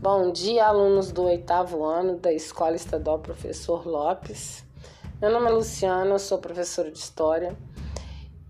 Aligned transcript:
Bom 0.00 0.30
dia, 0.30 0.64
alunos 0.64 1.10
do 1.10 1.24
oitavo 1.24 1.84
ano 1.84 2.16
da 2.18 2.32
Escola 2.32 2.76
Estadual 2.76 3.18
Professor 3.18 3.84
Lopes. 3.84 4.64
Meu 5.20 5.28
nome 5.28 5.48
é 5.48 5.50
Luciana, 5.50 6.20
sou 6.20 6.38
professora 6.38 6.88
de 6.88 7.00
História 7.00 7.56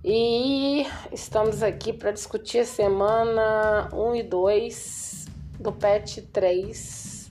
e 0.05 0.87
estamos 1.11 1.63
aqui 1.63 1.91
para 1.91 2.11
discutir 2.11 2.59
a 2.59 2.65
semana 2.67 3.89
1 3.95 4.17
e 4.17 4.23
2 4.25 5.27
do 5.59 5.73
PET 5.73 6.21
3 6.21 7.31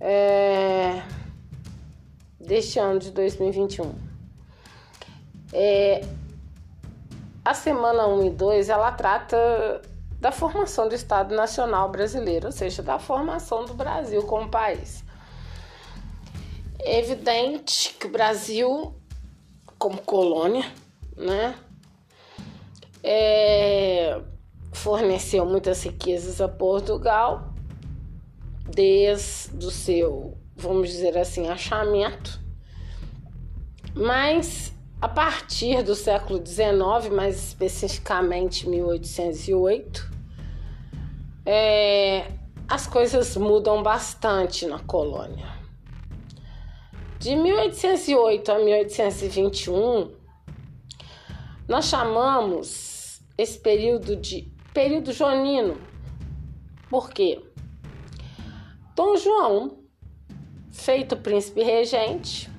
é, 0.00 1.02
deste 2.40 2.78
ano 2.78 2.98
de 2.98 3.10
2021. 3.10 3.94
É, 5.52 6.00
a 7.44 7.52
semana 7.52 8.06
1 8.06 8.24
e 8.24 8.30
2 8.30 8.70
ela 8.70 8.90
trata 8.90 9.82
da 10.20 10.32
formação 10.32 10.88
do 10.88 10.94
Estado 10.94 11.34
Nacional 11.34 11.90
Brasileiro, 11.90 12.46
ou 12.46 12.52
seja, 12.52 12.82
da 12.82 12.98
formação 12.98 13.64
do 13.64 13.74
Brasil 13.74 14.22
como 14.22 14.48
país. 14.48 15.04
É 16.78 16.98
evidente 16.98 17.94
que 17.94 18.06
o 18.06 18.10
Brasil, 18.10 18.94
como 19.78 19.98
colônia, 19.98 20.70
né, 21.16 21.54
é, 23.02 24.20
forneceu 24.72 25.44
muitas 25.44 25.82
riquezas 25.82 26.40
a 26.40 26.48
Portugal 26.48 27.54
desde 28.68 29.64
o 29.64 29.70
seu, 29.70 30.36
vamos 30.56 30.90
dizer 30.90 31.16
assim, 31.16 31.48
achamento, 31.48 32.40
mas 33.94 34.72
a 35.00 35.08
partir 35.08 35.82
do 35.82 35.94
século 35.94 36.44
XIX, 36.44 37.12
mais 37.14 37.48
especificamente 37.48 38.68
1808, 38.68 40.05
é, 41.46 42.26
as 42.68 42.88
coisas 42.88 43.36
mudam 43.36 43.82
bastante 43.82 44.66
na 44.66 44.80
colônia. 44.80 45.46
De 47.20 47.36
1808 47.36 48.52
a 48.52 48.58
1821, 48.58 50.12
nós 51.68 51.86
chamamos 51.86 53.22
esse 53.38 53.58
período 53.58 54.16
de 54.16 54.52
período 54.74 55.12
jonino. 55.12 55.80
Por 56.90 57.10
quê? 57.10 57.40
Dom 58.94 59.16
João, 59.16 59.78
feito 60.70 61.16
príncipe 61.16 61.62
regente, 61.62 62.50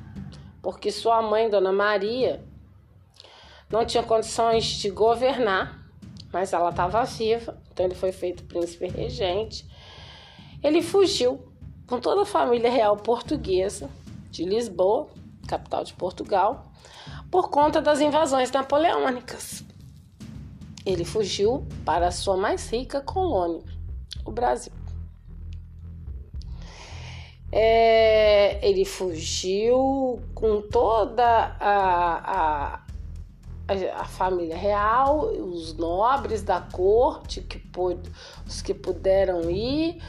porque 0.61 0.91
sua 0.91 1.21
mãe, 1.21 1.49
Dona 1.49 1.71
Maria, 1.71 2.43
não 3.69 3.85
tinha 3.85 4.03
condições 4.03 4.65
de 4.65 4.89
governar, 4.89 5.85
mas 6.31 6.53
ela 6.53 6.69
estava 6.69 7.03
viva, 7.03 7.61
então 7.77 7.85
ele 7.85 7.93
foi 7.93 8.11
feito 8.11 8.43
príncipe 8.43 8.87
regente. 8.87 9.63
Ele 10.63 10.81
fugiu 10.81 11.47
com 11.85 11.99
toda 11.99 12.23
a 12.23 12.25
família 12.25 12.71
real 12.71 12.97
portuguesa 12.97 13.87
de 14.31 14.43
Lisboa, 14.43 15.07
capital 15.47 15.83
de 15.83 15.93
Portugal, 15.93 16.65
por 17.29 17.51
conta 17.51 17.79
das 17.79 18.01
invasões 18.01 18.51
napoleônicas. 18.51 19.63
Ele 20.83 21.05
fugiu 21.05 21.67
para 21.85 22.07
a 22.07 22.11
sua 22.11 22.35
mais 22.35 22.67
rica 22.67 22.99
colônia, 22.99 23.61
o 24.25 24.31
Brasil. 24.31 24.73
É, 27.51 28.67
ele 28.67 28.85
fugiu 28.85 30.19
com 30.33 30.61
toda 30.61 31.23
a, 31.59 32.77
a, 32.79 32.86
a, 33.67 34.05
família 34.05 34.55
real, 34.55 35.27
os 35.27 35.75
nobres 35.75 36.41
da 36.41 36.61
corte, 36.61 37.41
que 37.41 37.59
pôde, 37.59 38.09
os 38.45 38.61
que 38.61 38.73
puderam 38.73 39.49
ir. 39.49 40.01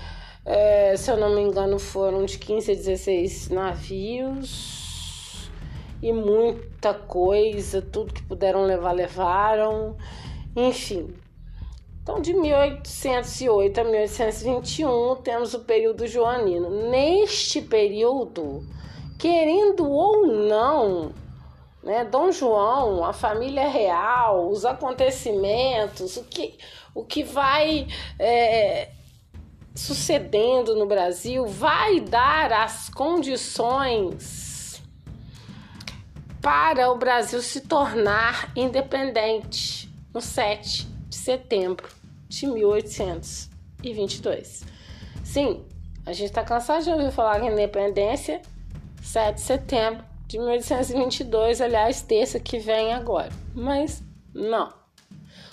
É, 0.45 0.97
se 0.97 1.11
eu 1.11 1.17
não 1.17 1.35
me 1.35 1.41
engano, 1.43 1.79
foram 1.79 2.25
de 2.25 2.39
15 2.39 2.73
a 2.73 2.75
16 2.75 3.49
navios 3.51 4.89
e 6.03 6.13
muita 6.13 6.95
coisa, 6.95 7.83
tudo 7.83 8.15
que 8.15 8.23
puderam 8.23 8.65
levar, 8.65 8.93
levaram. 8.93 9.97
Enfim, 10.57 11.15
então, 12.09 12.23
de 12.23 12.33
1808 12.33 13.81
a 13.81 13.85
1821, 13.85 15.17
temos 15.17 15.53
o 15.53 15.61
período 15.61 16.07
joanino. 16.07 16.89
Neste 16.89 17.61
período, 17.61 18.65
querendo 19.19 19.87
ou 19.87 20.27
não, 20.27 21.13
né, 21.83 22.05
Dom 22.05 22.31
João, 22.33 23.05
a 23.05 23.13
família 23.13 23.69
real, 23.69 24.51
os 24.51 24.65
acontecimentos, 24.65 26.17
o 26.17 26.25
que, 26.25 26.59
o 26.95 27.05
que 27.05 27.23
vai 27.23 27.87
é, 28.19 28.89
sucedendo 29.75 30.75
no 30.75 30.87
Brasil, 30.87 31.47
vai 31.47 32.01
dar 32.01 32.51
as 32.53 32.89
condições 32.89 34.83
para 36.41 36.91
o 36.91 36.97
Brasil 36.97 37.43
se 37.43 37.61
tornar 37.63 38.51
independente 38.57 39.93
no 40.13 40.21
7 40.21 40.87
de 41.09 41.17
setembro 41.17 41.89
de 42.29 42.47
1822. 42.47 44.65
Sim, 45.25 45.65
a 46.05 46.13
gente 46.13 46.29
está 46.29 46.43
cansado 46.43 46.83
de 46.85 46.91
ouvir 46.91 47.13
falar 47.13 47.41
em 47.43 47.53
independência 47.53 48.43
7 49.03 49.35
de 49.35 49.41
setembro 49.41 50.05
de 50.29 50.39
1822, 50.39 51.61
aliás, 51.61 52.03
terça 52.03 52.39
que 52.39 52.61
vem 52.61 52.93
agora. 52.93 53.31
Mas 53.53 54.03
não. 54.33 54.73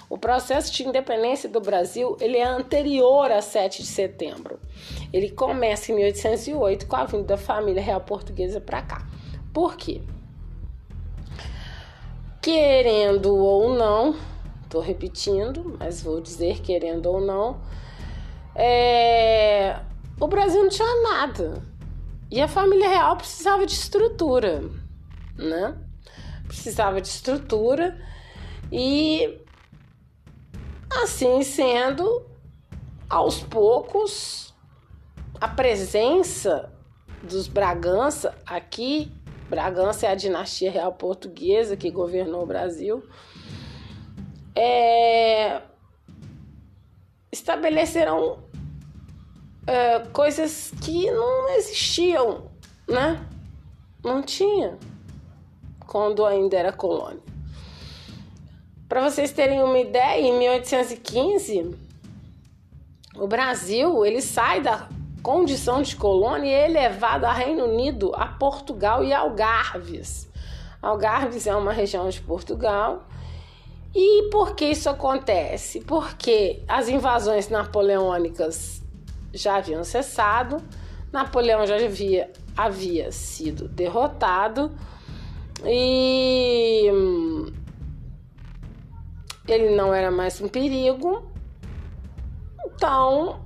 O 0.07 0.19
processo 0.19 0.71
de 0.71 0.87
independência 0.87 1.49
do 1.49 1.59
Brasil 1.59 2.15
ele 2.21 2.37
é 2.37 2.43
anterior 2.43 3.31
a 3.31 3.41
7 3.41 3.81
de 3.81 3.87
setembro. 3.87 4.59
Ele 5.11 5.31
começa 5.31 5.91
em 5.91 5.95
1808 5.95 6.85
com 6.85 6.95
a 6.95 7.05
vinda 7.05 7.23
da 7.23 7.37
família 7.37 7.81
real 7.81 8.01
portuguesa 8.01 8.61
para 8.61 8.83
cá. 8.83 9.07
Por 9.51 9.75
quê? 9.75 10.01
Querendo 12.39 13.35
ou 13.35 13.73
não, 13.73 14.15
Estou 14.75 14.81
repetindo, 14.81 15.77
mas 15.79 16.01
vou 16.01 16.19
dizer 16.19 16.59
querendo 16.59 17.05
ou 17.05 17.21
não. 17.21 17.61
É... 18.53 19.79
O 20.19 20.27
Brasil 20.27 20.61
não 20.63 20.69
tinha 20.69 21.01
nada. 21.03 21.63
E 22.31 22.41
a 22.41 22.47
família 22.47 22.89
real 22.89 23.15
precisava 23.15 23.65
de 23.65 23.73
estrutura, 23.73 24.63
né? 25.37 25.77
Precisava 26.47 26.99
de 26.99 27.07
estrutura 27.07 27.99
e 28.71 29.39
assim 31.03 31.43
sendo, 31.43 32.25
aos 33.09 33.41
poucos, 33.41 34.53
a 35.39 35.47
presença 35.47 36.71
dos 37.21 37.47
Bragança 37.47 38.35
aqui, 38.45 39.11
Bragança 39.49 40.07
é 40.07 40.11
a 40.11 40.15
dinastia 40.15 40.71
real 40.71 40.93
portuguesa 40.93 41.77
que 41.77 41.91
governou 41.91 42.43
o 42.43 42.47
Brasil, 42.47 43.03
é, 44.55 45.61
estabeleceram 47.31 48.39
é, 49.67 49.99
coisas 50.11 50.71
que 50.81 51.09
não 51.11 51.49
existiam, 51.49 52.45
né? 52.87 53.25
Não 54.03 54.21
tinha 54.21 54.77
quando 55.85 56.25
ainda 56.25 56.57
era 56.57 56.71
colônia. 56.71 57.23
Para 58.87 59.01
vocês 59.01 59.31
terem 59.31 59.61
uma 59.61 59.79
ideia, 59.79 60.21
em 60.21 60.37
1815 60.37 61.75
o 63.15 63.27
Brasil 63.27 64.05
ele 64.05 64.21
sai 64.21 64.61
da 64.61 64.89
condição 65.23 65.81
de 65.81 65.95
colônia 65.95 66.49
e 66.49 66.53
é 66.53 66.69
elevado 66.69 67.25
a 67.25 67.33
Reino 67.33 67.65
Unido, 67.65 68.11
a 68.13 68.27
Portugal 68.27 69.03
e 69.03 69.13
Algarves. 69.13 70.29
Algarves 70.81 71.47
é 71.47 71.55
uma 71.55 71.71
região 71.71 72.07
de 72.09 72.21
Portugal 72.21 73.07
e 73.95 74.29
por 74.29 74.53
que 74.53 74.65
isso 74.65 74.89
acontece? 74.89 75.79
Porque 75.79 76.61
as 76.67 76.89
invasões 76.89 77.47
napoleônicas 77.49 78.83
já 79.35 79.57
haviam 79.57 79.83
cessado, 79.83 80.61
Napoleão 81.11 81.65
já 81.65 81.75
havia, 81.75 82.31
havia 82.55 83.11
sido 83.11 83.67
derrotado 83.67 84.71
e 85.63 86.89
hum, 86.91 87.53
ele 89.47 89.75
não 89.75 89.93
era 89.93 90.11
mais 90.11 90.41
um 90.41 90.47
perigo. 90.47 91.23
Então, 92.65 93.39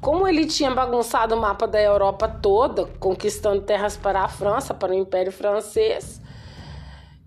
como 0.00 0.26
ele 0.26 0.46
tinha 0.46 0.70
bagunçado 0.70 1.34
o 1.34 1.40
mapa 1.40 1.66
da 1.66 1.80
Europa 1.80 2.26
toda, 2.26 2.86
conquistando 2.98 3.62
terras 3.62 3.96
para 3.96 4.22
a 4.22 4.28
França, 4.28 4.74
para 4.74 4.92
o 4.92 4.94
Império 4.94 5.30
Francês, 5.30 6.20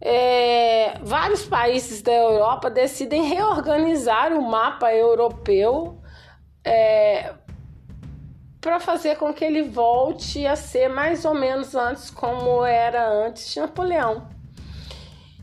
é, 0.01 0.99
vários 1.01 1.45
países 1.45 2.01
da 2.01 2.11
Europa 2.11 2.69
decidem 2.69 3.23
reorganizar 3.23 4.33
o 4.33 4.41
mapa 4.41 4.93
europeu 4.93 5.97
para 8.75 8.79
fazer 8.81 9.15
com 9.15 9.33
que 9.33 9.45
ele 9.45 9.63
volte 9.63 10.45
a 10.45 10.55
ser 10.57 10.89
mais 10.89 11.23
ou 11.23 11.33
menos 11.33 11.75
antes 11.75 12.09
como 12.09 12.65
era 12.65 13.09
antes 13.09 13.53
de 13.53 13.59
Napoleão. 13.61 14.27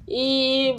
E 0.06 0.76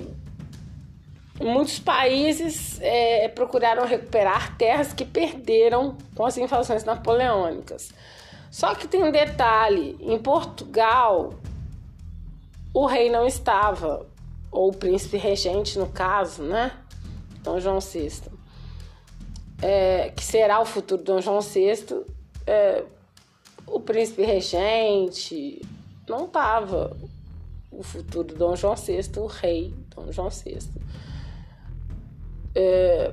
muitos 1.42 1.80
países 1.80 2.80
é, 2.80 3.28
procuraram 3.30 3.88
recuperar 3.88 4.56
terras 4.56 4.94
que 4.94 5.04
perderam 5.04 5.98
com 6.16 6.28
as 6.28 6.38
invasões 6.38 6.84
napoleônicas. 6.84 7.92
Só 8.52 8.76
que 8.76 8.88
tem 8.88 9.04
um 9.04 9.12
detalhe: 9.12 9.98
em 10.00 10.20
Portugal, 10.20 11.34
o 12.72 12.86
rei 12.86 13.10
não 13.10 13.26
estava, 13.26 14.06
ou 14.52 14.70
o 14.70 14.76
príncipe 14.76 15.18
regente, 15.18 15.80
no 15.80 15.88
caso, 15.88 16.44
né? 16.44 16.72
Dom 17.42 17.60
João 17.60 17.80
VI, 17.80 18.22
é, 19.60 20.12
que 20.16 20.24
será 20.24 20.60
o 20.60 20.66
futuro 20.66 21.02
Dom 21.02 21.20
João 21.20 21.42
VI, 21.42 22.13
é, 22.46 22.84
o 23.66 23.80
príncipe 23.80 24.24
regente 24.24 25.62
não 26.08 26.26
estava 26.26 26.96
o 27.72 27.82
futuro 27.82 28.36
Dom 28.36 28.56
João 28.56 28.76
VI, 28.76 29.02
o 29.18 29.26
rei 29.26 29.74
Dom 29.96 30.12
João 30.12 30.30
VI. 30.30 30.60
É... 32.56 33.12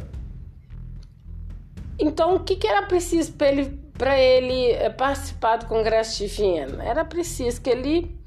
Então, 1.98 2.34
o 2.34 2.40
que, 2.40 2.56
que 2.56 2.66
era 2.66 2.86
preciso 2.86 3.32
para 3.32 3.48
ele, 3.48 3.78
ele 4.08 4.72
é, 4.72 4.88
participar 4.88 5.56
do 5.56 5.66
Congresso 5.66 6.18
de 6.18 6.26
Viena? 6.26 6.82
Era 6.82 7.04
preciso 7.04 7.60
que 7.60 7.68
ele 7.68 8.18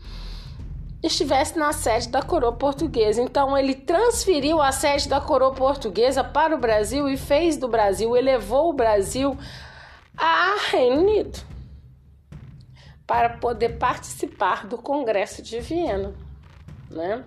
estivesse 1.02 1.58
na 1.58 1.74
sede 1.74 2.10
da 2.10 2.22
coroa 2.22 2.54
portuguesa. 2.54 3.22
Então, 3.22 3.58
ele 3.58 3.76
transferiu 3.76 4.62
a 4.62 4.72
sede 4.72 5.10
da 5.10 5.20
coroa 5.20 5.54
portuguesa 5.54 6.24
para 6.24 6.56
o 6.56 6.60
Brasil 6.60 7.10
e 7.10 7.18
fez 7.18 7.58
do 7.58 7.68
Brasil, 7.68 8.16
elevou 8.16 8.70
o 8.70 8.74
Brasil 8.74 9.38
a 10.18 10.56
Reino 10.72 11.02
Unido 11.02 11.40
para 13.06 13.38
poder 13.38 13.78
participar 13.78 14.66
do 14.68 14.78
Congresso 14.78 15.42
de 15.42 15.60
Viena, 15.60 16.16
né? 16.90 17.26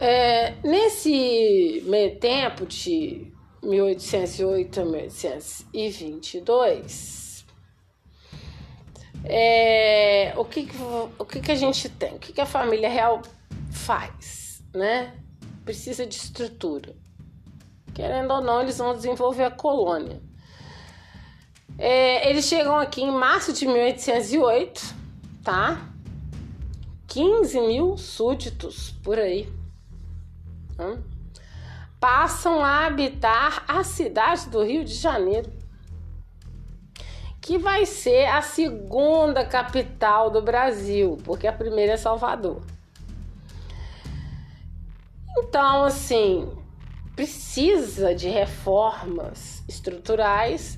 É, 0.00 0.56
nesse 0.64 1.84
meio 1.86 2.18
tempo 2.18 2.66
de 2.66 3.32
1808 3.62 4.80
a 4.80 4.84
1822, 4.84 7.46
é, 9.24 10.34
o, 10.36 10.44
que, 10.44 10.68
o 11.18 11.24
que, 11.24 11.40
que 11.40 11.52
a 11.52 11.54
gente 11.54 11.88
tem? 11.88 12.14
O 12.14 12.18
que, 12.18 12.32
que 12.32 12.40
a 12.40 12.46
família 12.46 12.88
real 12.88 13.22
faz? 13.70 14.64
Né? 14.74 15.16
Precisa 15.64 16.04
de 16.04 16.16
estrutura. 16.16 16.96
Querendo 17.94 18.32
ou 18.32 18.40
não, 18.40 18.60
eles 18.60 18.78
vão 18.78 18.94
desenvolver 18.94 19.44
a 19.44 19.50
colônia. 19.50 20.20
É, 21.78 22.28
eles 22.28 22.46
chegam 22.46 22.78
aqui 22.78 23.02
em 23.02 23.10
março 23.10 23.52
de 23.52 23.66
1808, 23.66 24.94
tá? 25.42 25.88
15 27.06 27.60
mil 27.60 27.96
súditos 27.96 28.90
por 29.02 29.18
aí 29.18 29.48
passam 32.00 32.64
a 32.64 32.86
habitar 32.86 33.64
a 33.68 33.84
cidade 33.84 34.48
do 34.48 34.64
Rio 34.64 34.84
de 34.84 34.94
Janeiro, 34.94 35.52
que 37.40 37.58
vai 37.58 37.86
ser 37.86 38.26
a 38.26 38.42
segunda 38.42 39.44
capital 39.44 40.30
do 40.30 40.42
Brasil, 40.42 41.18
porque 41.24 41.46
a 41.46 41.52
primeira 41.52 41.92
é 41.92 41.96
Salvador. 41.96 42.62
Então, 45.38 45.84
assim, 45.84 46.50
precisa 47.22 48.16
de 48.16 48.28
reformas 48.28 49.62
estruturais 49.68 50.76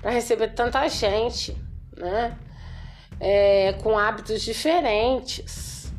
para 0.00 0.10
receber 0.10 0.54
tanta 0.54 0.88
gente, 0.88 1.54
né? 1.94 2.38
É, 3.20 3.74
com 3.74 3.98
hábitos 3.98 4.40
diferentes 4.40 5.92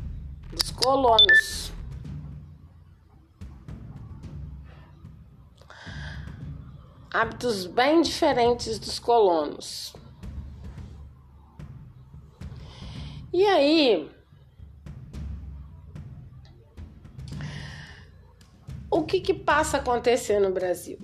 dos 0.50 0.70
colonos. 0.72 1.72
hábitos 7.12 7.64
bem 7.64 8.02
diferentes 8.02 8.80
dos 8.80 8.98
colonos. 8.98 9.94
E 13.32 13.46
aí, 13.46 14.10
o 18.94 19.02
que, 19.02 19.20
que 19.20 19.34
passa 19.34 19.76
a 19.76 19.80
acontecer 19.80 20.38
no 20.38 20.52
Brasil? 20.52 20.98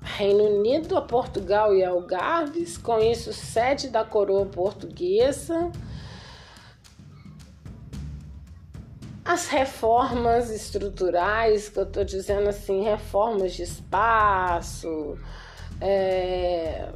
Reino 0.00 0.44
Unido, 0.44 0.96
a 0.96 1.02
Portugal 1.02 1.74
e 1.74 1.84
Algarves, 1.84 2.78
com 2.78 3.00
isso 3.00 3.32
sede 3.32 3.88
da 3.88 4.04
coroa 4.04 4.46
portuguesa, 4.46 5.72
as 9.24 9.48
reformas 9.48 10.48
estruturais, 10.48 11.68
que 11.68 11.80
eu 11.80 11.82
estou 11.82 12.04
dizendo 12.04 12.48
assim, 12.48 12.84
reformas 12.84 13.52
de 13.52 13.64
espaço, 13.64 15.18
é, 15.80 16.88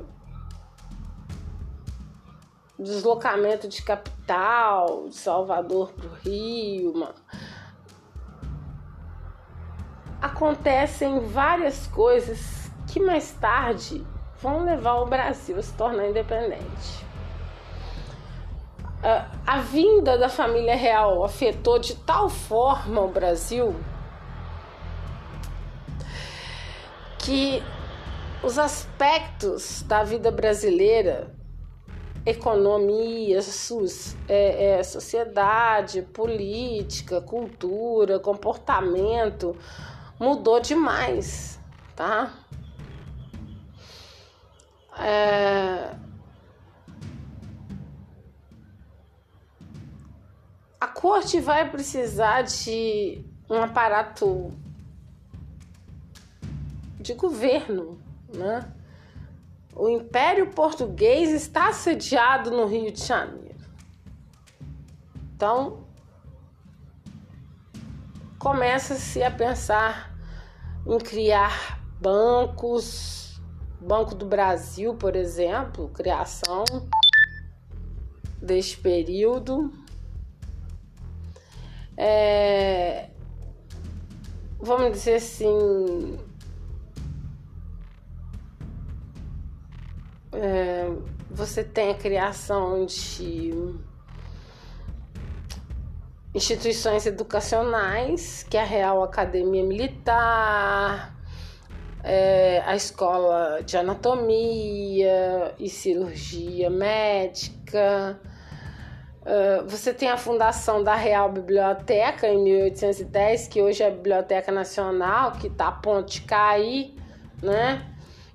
deslocamento 2.78 3.66
de 3.66 3.82
capital, 3.82 5.08
de 5.08 5.16
Salvador 5.16 5.92
para 5.92 6.06
o 6.06 6.14
Rio. 6.14 6.92
Uma... 6.92 7.14
Acontecem 10.20 11.20
várias 11.20 11.86
coisas 11.86 12.70
que 12.86 13.00
mais 13.00 13.32
tarde 13.32 14.04
vão 14.40 14.64
levar 14.64 15.00
o 15.00 15.06
Brasil 15.06 15.58
a 15.58 15.62
se 15.62 15.72
tornar 15.74 16.08
independente. 16.08 17.06
A 19.46 19.60
vinda 19.60 20.18
da 20.18 20.28
família 20.28 20.76
real 20.76 21.24
afetou 21.24 21.78
de 21.78 21.96
tal 21.96 22.28
forma 22.28 23.00
o 23.00 23.08
Brasil 23.08 23.74
que 27.18 27.62
os 28.42 28.58
aspectos 28.58 29.82
da 29.82 30.02
vida 30.02 30.30
brasileira, 30.30 31.34
economia, 32.26 33.40
sus, 33.40 34.16
é, 34.28 34.78
é, 34.78 34.82
sociedade, 34.82 36.02
política, 36.02 37.20
cultura, 37.20 38.18
comportamento, 38.18 39.56
mudou 40.20 40.60
demais, 40.60 41.58
tá? 41.96 42.30
É, 44.98 45.96
a 50.78 50.86
corte 50.86 51.40
vai 51.40 51.70
precisar 51.70 52.42
de 52.42 53.24
um 53.48 53.62
aparato 53.62 54.52
de 57.00 57.14
governo, 57.14 57.98
né? 58.28 58.70
O 59.74 59.88
Império 59.88 60.50
Português 60.50 61.30
está 61.30 61.72
sediado 61.72 62.50
no 62.50 62.66
Rio 62.66 62.92
de 62.92 63.02
Janeiro. 63.02 63.58
Então, 65.34 65.86
começa-se 68.38 69.22
a 69.22 69.30
pensar 69.30 70.09
em 70.86 70.98
criar 70.98 71.80
bancos, 72.00 73.20
Banco 73.80 74.14
do 74.14 74.26
Brasil, 74.26 74.94
por 74.94 75.16
exemplo, 75.16 75.88
criação 75.88 76.64
deste 78.40 78.76
período. 78.76 79.72
É, 81.96 83.10
vamos 84.58 84.92
dizer 84.92 85.16
assim, 85.16 86.18
é, 90.32 90.90
você 91.30 91.64
tem 91.64 91.90
a 91.90 91.94
criação 91.94 92.84
de 92.84 93.52
instituições 96.34 97.06
educacionais, 97.06 98.44
que 98.48 98.56
é 98.56 98.60
a 98.60 98.64
Real 98.64 99.02
Academia 99.02 99.64
Militar, 99.64 101.14
é, 102.02 102.62
a 102.64 102.74
Escola 102.76 103.62
de 103.62 103.76
Anatomia 103.76 105.54
e 105.58 105.68
Cirurgia 105.68 106.70
Médica, 106.70 108.20
Uh, 109.20 109.68
você 109.68 109.92
tem 109.92 110.08
a 110.08 110.16
fundação 110.16 110.82
da 110.82 110.94
Real 110.94 111.30
Biblioteca 111.30 112.26
em 112.26 112.42
1810, 112.42 113.48
que 113.48 113.60
hoje 113.60 113.82
é 113.82 113.88
a 113.88 113.90
Biblioteca 113.90 114.50
Nacional, 114.50 115.32
que 115.32 115.46
está 115.46 115.68
a 115.68 115.72
ponto 115.72 116.10
de 116.10 116.22
cair, 116.22 116.94
né? 117.42 117.86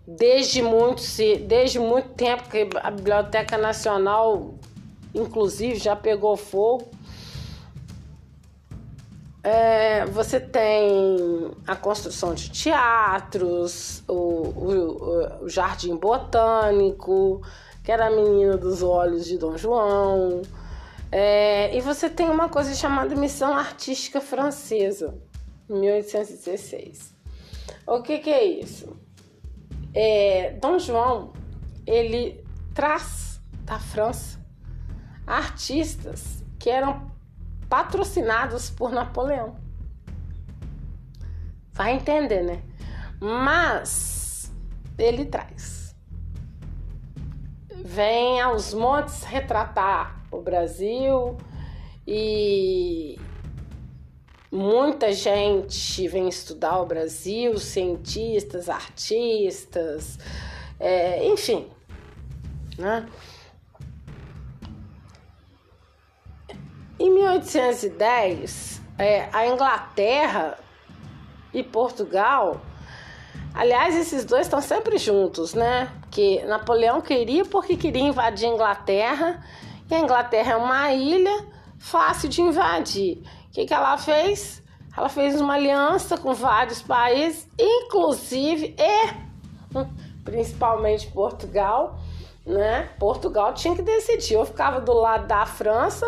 Desde 0.07 0.61
muito, 0.61 1.01
desde 1.47 1.79
muito 1.79 2.09
tempo 2.09 2.47
que 2.49 2.69
a 2.83 2.91
Biblioteca 2.91 3.57
Nacional, 3.57 4.53
inclusive, 5.13 5.77
já 5.77 5.95
pegou 5.95 6.37
fogo. 6.37 6.91
É, 9.45 10.07
você 10.07 10.39
tem 10.39 11.51
a 11.67 11.75
construção 11.75 12.33
de 12.33 12.49
teatros, 12.49 14.03
o, 14.07 14.13
o, 14.13 15.43
o 15.43 15.47
Jardim 15.47 15.95
Botânico, 15.95 17.43
que 17.83 17.91
era 17.91 18.07
a 18.07 18.09
menina 18.09 18.57
dos 18.57 18.81
olhos 18.81 19.23
de 19.23 19.37
Dom 19.37 19.55
João 19.55 20.41
É, 21.11 21.77
e 21.77 21.79
você 21.79 22.09
tem 22.09 22.27
uma 22.27 22.49
coisa 22.49 22.73
chamada 22.73 23.15
Missão 23.15 23.55
Artística 23.55 24.19
Francesa, 24.19 25.13
1816. 25.69 27.13
O 27.85 28.01
que, 28.01 28.17
que 28.17 28.31
é 28.31 28.43
isso? 28.43 28.97
É, 29.93 30.57
Dom 30.59 30.79
João 30.79 31.33
ele 31.85 32.43
traz 32.73 33.39
da 33.63 33.77
França 33.79 34.39
artistas 35.27 36.43
que 36.57 36.67
eram 36.67 37.14
patrocinados 37.75 38.69
por 38.69 38.89
Napoleão. 38.89 39.57
Vai 41.73 41.95
entender, 41.95 42.41
né? 42.41 42.63
Mas 43.19 44.49
ele 44.97 45.25
traz. 45.25 45.93
Vem 47.83 48.39
aos 48.39 48.73
montes 48.73 49.23
retratar 49.23 50.23
o 50.31 50.39
Brasil 50.41 51.35
e 52.07 53.19
muita 54.49 55.11
gente 55.11 56.07
vem 56.07 56.29
estudar 56.29 56.79
o 56.79 56.85
Brasil, 56.85 57.57
cientistas, 57.57 58.69
artistas, 58.69 60.17
é, 60.79 61.27
enfim, 61.27 61.67
né? 62.77 63.05
Em 67.05 67.11
1810, 67.11 68.81
é, 68.97 69.29
a 69.31 69.45
Inglaterra 69.45 70.57
e 71.53 71.61
Portugal, 71.61 72.59
aliás, 73.53 73.95
esses 73.95 74.25
dois 74.25 74.47
estão 74.47 74.59
sempre 74.59 74.97
juntos, 74.97 75.53
né? 75.53 75.87
Que 76.09 76.43
Napoleão 76.45 77.01
queria 77.01 77.45
porque 77.45 77.77
queria 77.77 78.01
invadir 78.01 78.47
a 78.47 78.53
Inglaterra 78.55 79.45
e 79.87 79.93
a 79.93 79.99
Inglaterra 79.99 80.53
é 80.53 80.55
uma 80.55 80.93
ilha 80.93 81.45
fácil 81.77 82.27
de 82.27 82.41
invadir. 82.41 83.21
O 83.49 83.51
que, 83.51 83.67
que 83.67 83.73
ela 83.75 83.99
fez? 83.99 84.63
Ela 84.97 85.07
fez 85.07 85.39
uma 85.39 85.53
aliança 85.53 86.17
com 86.17 86.33
vários 86.33 86.81
países, 86.81 87.47
inclusive 87.59 88.75
e 88.79 89.13
principalmente 90.23 91.05
Portugal, 91.11 91.99
né? 92.43 92.89
Portugal 92.97 93.53
tinha 93.53 93.75
que 93.75 93.83
decidir, 93.83 94.37
ou 94.37 94.45
ficava 94.45 94.81
do 94.81 94.93
lado 94.93 95.27
da 95.27 95.45
França, 95.45 96.03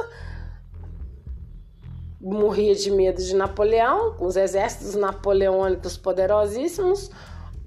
morria 2.35 2.75
de 2.75 2.91
medo 2.91 3.21
de 3.21 3.35
Napoleão, 3.35 4.13
com 4.13 4.25
os 4.25 4.35
exércitos 4.35 4.95
napoleônicos 4.95 5.97
poderosíssimos, 5.97 7.09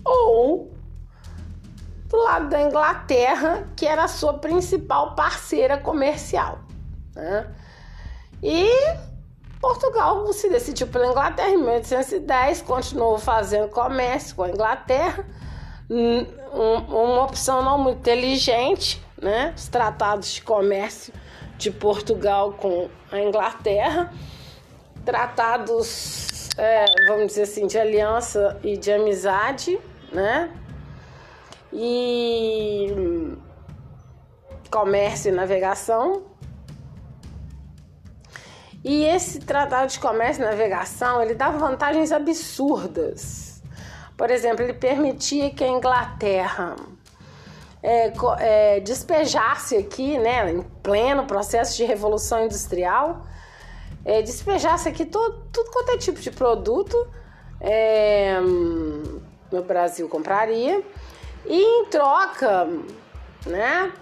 ou 0.05 0.73
do 2.07 2.17
lado 2.17 2.49
da 2.49 2.61
Inglaterra, 2.61 3.67
que 3.77 3.87
era 3.87 4.05
a 4.05 4.09
sua 4.09 4.35
principal 4.35 5.15
parceira 5.15 5.79
comercial. 5.79 6.59
Né? 7.15 7.47
E 8.43 8.69
Portugal 9.61 10.33
se 10.33 10.49
decidiu 10.49 10.87
pela 10.87 11.07
Inglaterra 11.07 11.51
em 11.51 11.59
1810, 11.59 12.63
continuou 12.63 13.19
fazendo 13.19 13.69
comércio 13.69 14.35
com 14.35 14.43
a 14.43 14.51
Inglaterra, 14.51 15.27
uma 15.89 17.25
opção 17.25 17.63
não 17.63 17.77
muito 17.77 17.99
inteligente, 17.99 19.05
né? 19.21 19.53
Os 19.57 19.69
tratados 19.69 20.33
de 20.33 20.43
comércio 20.43 21.13
de 21.59 21.71
Portugal 21.71 22.53
com 22.55 22.89
a 23.13 23.19
Inglaterra, 23.21 24.13
tratados, 25.11 26.51
é, 26.57 26.85
vamos 27.09 27.27
dizer 27.27 27.43
assim, 27.43 27.67
de 27.67 27.77
aliança 27.77 28.57
e 28.63 28.77
de 28.77 28.93
amizade, 28.93 29.77
né? 30.13 30.53
e 31.73 33.37
comércio 34.71 35.33
e 35.33 35.35
navegação. 35.35 36.23
E 38.85 39.05
esse 39.05 39.41
tratado 39.41 39.91
de 39.91 39.99
comércio 39.99 40.45
e 40.45 40.47
navegação, 40.47 41.21
ele 41.21 41.35
dava 41.35 41.59
vantagens 41.59 42.13
absurdas. 42.13 43.61
Por 44.17 44.31
exemplo, 44.31 44.63
ele 44.63 44.75
permitia 44.75 45.51
que 45.51 45.65
a 45.65 45.69
Inglaterra 45.69 46.77
é, 47.83 48.13
é, 48.39 48.81
despejasse 48.81 49.77
aqui, 49.77 50.19
né, 50.19 50.53
em 50.53 50.63
pleno 50.63 51.27
processo 51.27 51.77
de 51.77 51.85
revolução 51.85 52.45
industrial, 52.45 53.27
é, 54.11 54.21
despejasse 54.23 54.89
aqui 54.89 55.05
todo, 55.05 55.45
tudo 55.53 55.71
quanto 55.71 55.93
é 55.93 55.97
tipo 55.97 56.21
de 56.21 56.33
produto 56.33 56.97
é, 57.61 58.41
no 58.41 59.63
Brasil 59.63 60.09
compraria 60.09 60.83
e 61.47 61.63
em 61.63 61.85
troca, 61.85 62.69
né? 63.47 63.93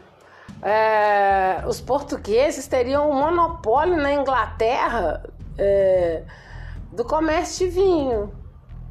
É, 0.63 1.63
os 1.69 1.79
portugueses 1.79 2.67
teriam 2.67 3.11
um 3.11 3.13
monopólio 3.13 3.99
na 3.99 4.15
Inglaterra 4.15 5.23
é, 5.59 6.23
do 6.91 7.05
comércio 7.05 7.69
de 7.69 7.75
vinho. 7.75 8.33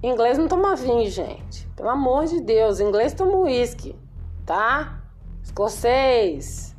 Inglês 0.03 0.37
não 0.37 0.47
toma 0.47 0.75
vinho, 0.75 1.09
gente. 1.09 1.67
Pelo 1.75 1.89
amor 1.89 2.25
de 2.25 2.39
Deus, 2.41 2.79
inglês 2.79 3.11
toma 3.13 3.37
uísque, 3.37 3.95
tá? 4.45 5.01
Escocês, 5.43 6.75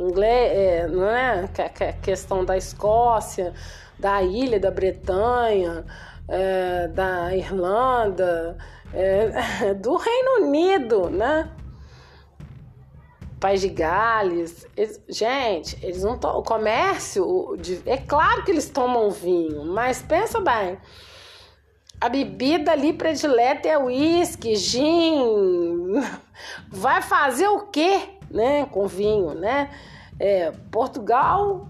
inglês, 0.00 0.52
é, 0.52 0.86
não 0.88 1.08
é? 1.08 1.48
Que, 1.48 1.68
que, 1.68 1.84
é 1.84 1.92
questão 1.92 2.44
da 2.44 2.56
Escócia, 2.56 3.52
da 3.98 4.22
ilha 4.22 4.58
da 4.58 4.70
Bretanha, 4.70 5.84
é, 6.28 6.88
da 6.88 7.36
Irlanda, 7.36 8.56
é, 8.94 9.74
do 9.74 9.96
Reino 9.96 10.46
Unido, 10.46 11.10
né? 11.10 11.50
País 13.40 13.62
de 13.62 13.68
Gales. 13.68 14.66
Eles, 14.76 15.02
gente, 15.08 15.78
eles 15.82 16.02
não. 16.02 16.14
O 16.14 16.42
comércio, 16.42 17.56
é 17.86 17.96
claro 17.96 18.44
que 18.44 18.50
eles 18.50 18.68
tomam 18.68 19.10
vinho, 19.10 19.64
mas 19.64 20.02
pensa 20.02 20.40
bem. 20.40 20.78
A 22.00 22.08
bebida 22.08 22.72
ali 22.72 22.92
predileta 22.92 23.68
é 23.68 23.78
uísque, 23.78 24.56
gin. 24.56 26.00
Vai 26.68 27.02
fazer 27.02 27.48
o 27.48 27.66
quê, 27.66 28.00
né, 28.30 28.64
com 28.66 28.86
vinho, 28.86 29.34
né? 29.34 29.70
É, 30.20 30.52
Portugal 30.70 31.66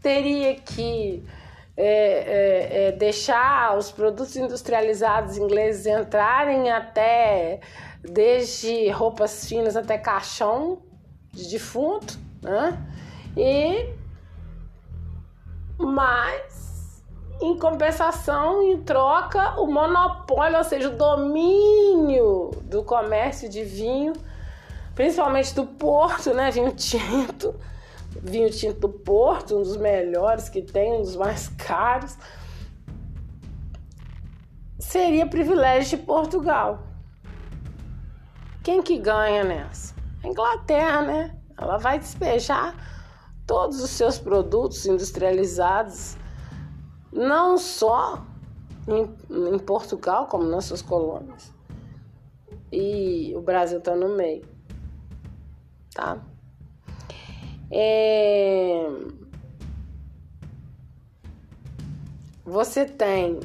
teria 0.00 0.54
que 0.54 1.22
é, 1.76 1.84
é, 1.84 2.88
é, 2.88 2.92
deixar 2.92 3.76
os 3.76 3.90
produtos 3.90 4.36
industrializados 4.36 5.36
ingleses 5.36 5.84
entrarem 5.84 6.70
até 6.70 7.60
desde 8.02 8.88
roupas 8.90 9.48
finas 9.48 9.76
até 9.76 9.98
caixão 9.98 10.78
de 11.32 11.50
defunto, 11.50 12.18
né? 12.40 12.78
E 13.36 13.92
mas 15.76 17.02
em 17.40 17.58
compensação, 17.58 18.62
em 18.62 18.82
troca, 18.82 19.58
o 19.60 19.66
monopólio, 19.66 20.58
ou 20.58 20.64
seja, 20.64 20.88
o 20.88 20.96
domínio 20.96 22.50
do 22.64 22.84
comércio 22.84 23.48
de 23.48 23.64
vinho, 23.64 24.12
principalmente 25.00 25.54
do 25.54 25.64
Porto, 25.64 26.34
né, 26.34 26.50
vinho 26.50 26.72
tinto, 26.72 27.58
vinho 28.22 28.50
tinto 28.50 28.80
do 28.80 28.88
Porto, 28.90 29.56
um 29.56 29.62
dos 29.62 29.78
melhores 29.78 30.50
que 30.50 30.60
tem, 30.60 30.92
um 30.92 31.00
dos 31.00 31.16
mais 31.16 31.48
caros, 31.48 32.18
seria 34.78 35.26
privilégio 35.26 35.96
de 35.96 36.04
Portugal. 36.04 36.82
Quem 38.62 38.82
que 38.82 38.98
ganha 38.98 39.42
nessa? 39.42 39.94
A 40.22 40.28
Inglaterra, 40.28 41.00
né? 41.00 41.38
Ela 41.56 41.78
vai 41.78 41.98
despejar 41.98 42.76
todos 43.46 43.82
os 43.82 43.88
seus 43.88 44.18
produtos 44.18 44.84
industrializados, 44.84 46.14
não 47.10 47.56
só 47.56 48.22
em, 48.86 49.08
em 49.54 49.58
Portugal, 49.58 50.26
como 50.26 50.44
nas 50.44 50.66
suas 50.66 50.82
colônias. 50.82 51.54
E 52.70 53.32
o 53.34 53.40
Brasil 53.40 53.78
está 53.78 53.96
no 53.96 54.14
meio, 54.14 54.59
tá? 55.94 56.18
É... 57.70 58.88
Você 62.44 62.84
tem, 62.84 63.38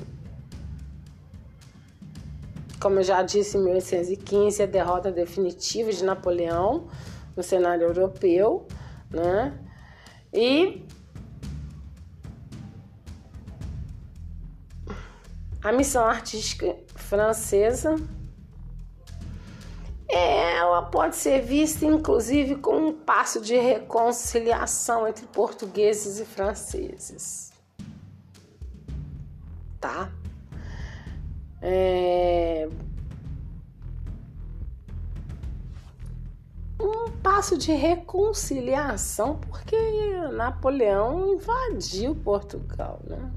como 2.80 3.00
eu 3.00 3.04
já 3.04 3.22
disse, 3.22 3.58
em 3.58 3.64
1815, 3.64 4.64
a 4.64 4.66
derrota 4.66 5.12
definitiva 5.12 5.92
de 5.92 6.04
Napoleão 6.04 6.88
no 7.36 7.44
cenário 7.44 7.84
europeu, 7.84 8.68
né? 9.12 9.60
E 10.34 10.84
a 15.62 15.72
missão 15.72 16.06
artística 16.06 16.76
francesa 16.96 17.96
ela 20.54 20.82
pode 20.84 21.16
ser 21.16 21.42
vista 21.42 21.86
inclusive 21.86 22.56
como 22.56 22.88
um 22.88 22.94
passo 22.94 23.42
de 23.42 23.56
reconciliação 23.56 25.08
entre 25.08 25.26
portugueses 25.28 26.20
e 26.20 26.26
franceses. 26.26 27.52
Tá? 29.80 30.12
É... 31.62 32.68
Um 36.80 37.06
espaço 37.26 37.58
de 37.58 37.72
reconciliação, 37.72 39.40
porque 39.40 39.76
Napoleão 40.32 41.34
invadiu 41.34 42.16
Portugal, 42.16 43.02
né? 43.04 43.32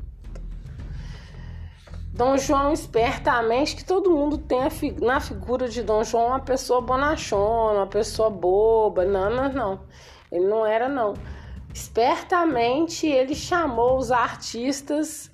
Dom 2.18 2.37
João 2.37 2.72
espertamente 2.72 3.76
que 3.76 3.84
todo 3.84 4.10
mundo 4.10 4.38
tem 4.38 4.58
na 5.00 5.20
figura 5.20 5.68
de 5.68 5.84
Dom 5.84 6.02
João 6.02 6.26
uma 6.26 6.40
pessoa 6.40 6.80
bonachona, 6.80 7.78
uma 7.78 7.87
pessoa 7.87 8.28
boba. 8.28 9.04
Não, 9.04 9.30
não, 9.30 9.52
não. 9.52 9.80
Ele 10.32 10.44
não 10.44 10.66
era 10.66 10.88
não. 10.88 11.14
Espertamente 11.72 13.06
ele 13.06 13.37
chamou 13.37 13.96
os 13.96 14.10
artistas 14.10 15.30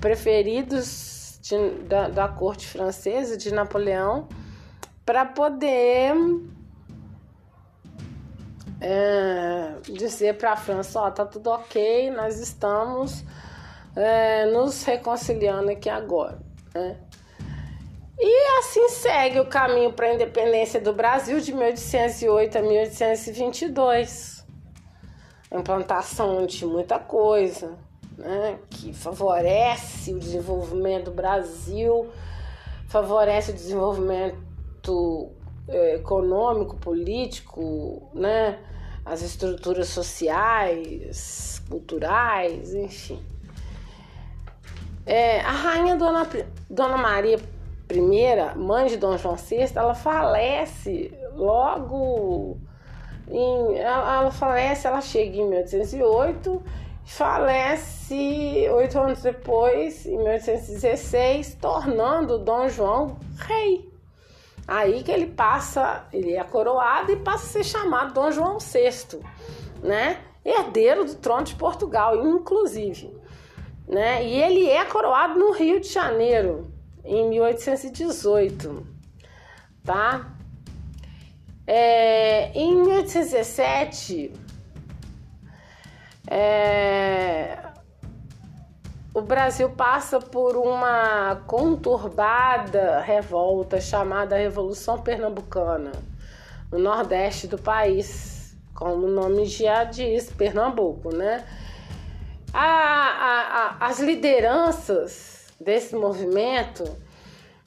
preferidos 0.00 1.40
de, 1.42 1.70
da, 1.88 2.08
da 2.08 2.28
corte 2.28 2.68
francesa 2.68 3.36
de 3.36 3.52
Napoleão 3.52 4.28
para 5.04 5.24
poder 5.24 6.14
é, 8.80 9.74
dizer 9.82 10.38
para 10.38 10.52
a 10.52 10.56
França, 10.56 11.00
ó, 11.00 11.10
tá 11.10 11.26
tudo 11.26 11.50
ok, 11.50 12.12
nós 12.12 12.38
estamos 12.38 13.24
é, 13.96 14.44
nos 14.46 14.84
reconciliando 14.84 15.70
aqui 15.70 15.88
agora, 15.88 16.38
né? 16.74 17.00
E 18.18 18.58
assim 18.58 18.88
segue 18.88 19.40
o 19.40 19.46
caminho 19.46 19.92
para 19.92 20.06
a 20.06 20.14
independência 20.14 20.80
do 20.80 20.92
Brasil 20.92 21.38
de 21.38 21.52
1808 21.52 22.58
a 22.58 22.62
1822. 22.62 24.46
A 25.50 25.58
implantação 25.58 26.46
de 26.46 26.64
muita 26.64 26.98
coisa, 26.98 27.76
né, 28.16 28.58
que 28.70 28.92
favorece 28.94 30.14
o 30.14 30.18
desenvolvimento 30.18 31.06
do 31.06 31.10
Brasil, 31.10 32.08
favorece 32.88 33.50
o 33.50 33.54
desenvolvimento 33.54 35.30
é, 35.68 35.96
econômico, 35.96 36.76
político, 36.76 38.10
né, 38.14 38.58
as 39.04 39.20
estruturas 39.20 39.88
sociais, 39.88 41.62
culturais, 41.68 42.74
enfim. 42.74 43.35
É, 45.06 45.40
a 45.40 45.52
rainha 45.52 45.96
Dona, 45.96 46.28
Dona 46.68 46.96
Maria 46.96 47.38
I, 47.88 48.58
mãe 48.58 48.86
de 48.88 48.96
Dom 48.96 49.16
João 49.16 49.36
VI, 49.36 49.70
ela 49.76 49.94
falece 49.94 51.16
logo 51.34 52.58
em, 53.28 53.78
ela, 53.78 54.20
ela 54.20 54.30
falece, 54.32 54.86
ela 54.86 55.00
chega 55.00 55.36
em 55.36 55.48
1808 55.48 56.62
falece 57.06 58.68
oito 58.68 58.98
anos 58.98 59.22
depois, 59.22 60.04
em 60.04 60.18
1816, 60.18 61.54
tornando 61.54 62.38
Dom 62.38 62.68
João 62.68 63.16
rei. 63.38 63.88
Aí 64.66 65.04
que 65.04 65.12
ele 65.12 65.28
passa, 65.28 66.04
ele 66.12 66.34
é 66.34 66.42
coroado 66.42 67.12
e 67.12 67.16
passa 67.16 67.44
a 67.44 67.48
ser 67.48 67.64
chamado 67.64 68.12
Dom 68.12 68.32
João 68.32 68.58
VI, 68.58 69.20
né? 69.80 70.18
Herdeiro 70.44 71.04
do 71.04 71.14
trono 71.14 71.44
de 71.44 71.54
Portugal, 71.54 72.26
inclusive 72.26 73.14
né? 73.88 74.24
E 74.24 74.40
ele 74.40 74.68
é 74.68 74.84
coroado 74.84 75.38
no 75.38 75.52
Rio 75.52 75.80
de 75.80 75.88
Janeiro 75.88 76.70
em 77.04 77.28
1818, 77.28 78.86
tá? 79.84 80.32
É, 81.66 82.50
em 82.52 82.74
1817, 82.74 84.32
é, 86.28 87.58
o 89.14 89.20
Brasil 89.20 89.70
passa 89.70 90.20
por 90.20 90.56
uma 90.56 91.42
conturbada 91.46 93.00
revolta 93.00 93.80
chamada 93.80 94.36
Revolução 94.36 94.98
Pernambucana, 94.98 95.92
no 96.70 96.78
nordeste 96.78 97.46
do 97.46 97.56
país, 97.56 98.56
como 98.74 99.06
o 99.06 99.10
nome 99.10 99.46
já 99.46 99.84
diz, 99.84 100.30
Pernambuco, 100.30 101.14
né? 101.14 101.44
A, 102.58 103.76
a, 103.80 103.86
as 103.86 104.00
lideranças 104.00 105.46
desse 105.60 105.94
movimento, 105.94 106.84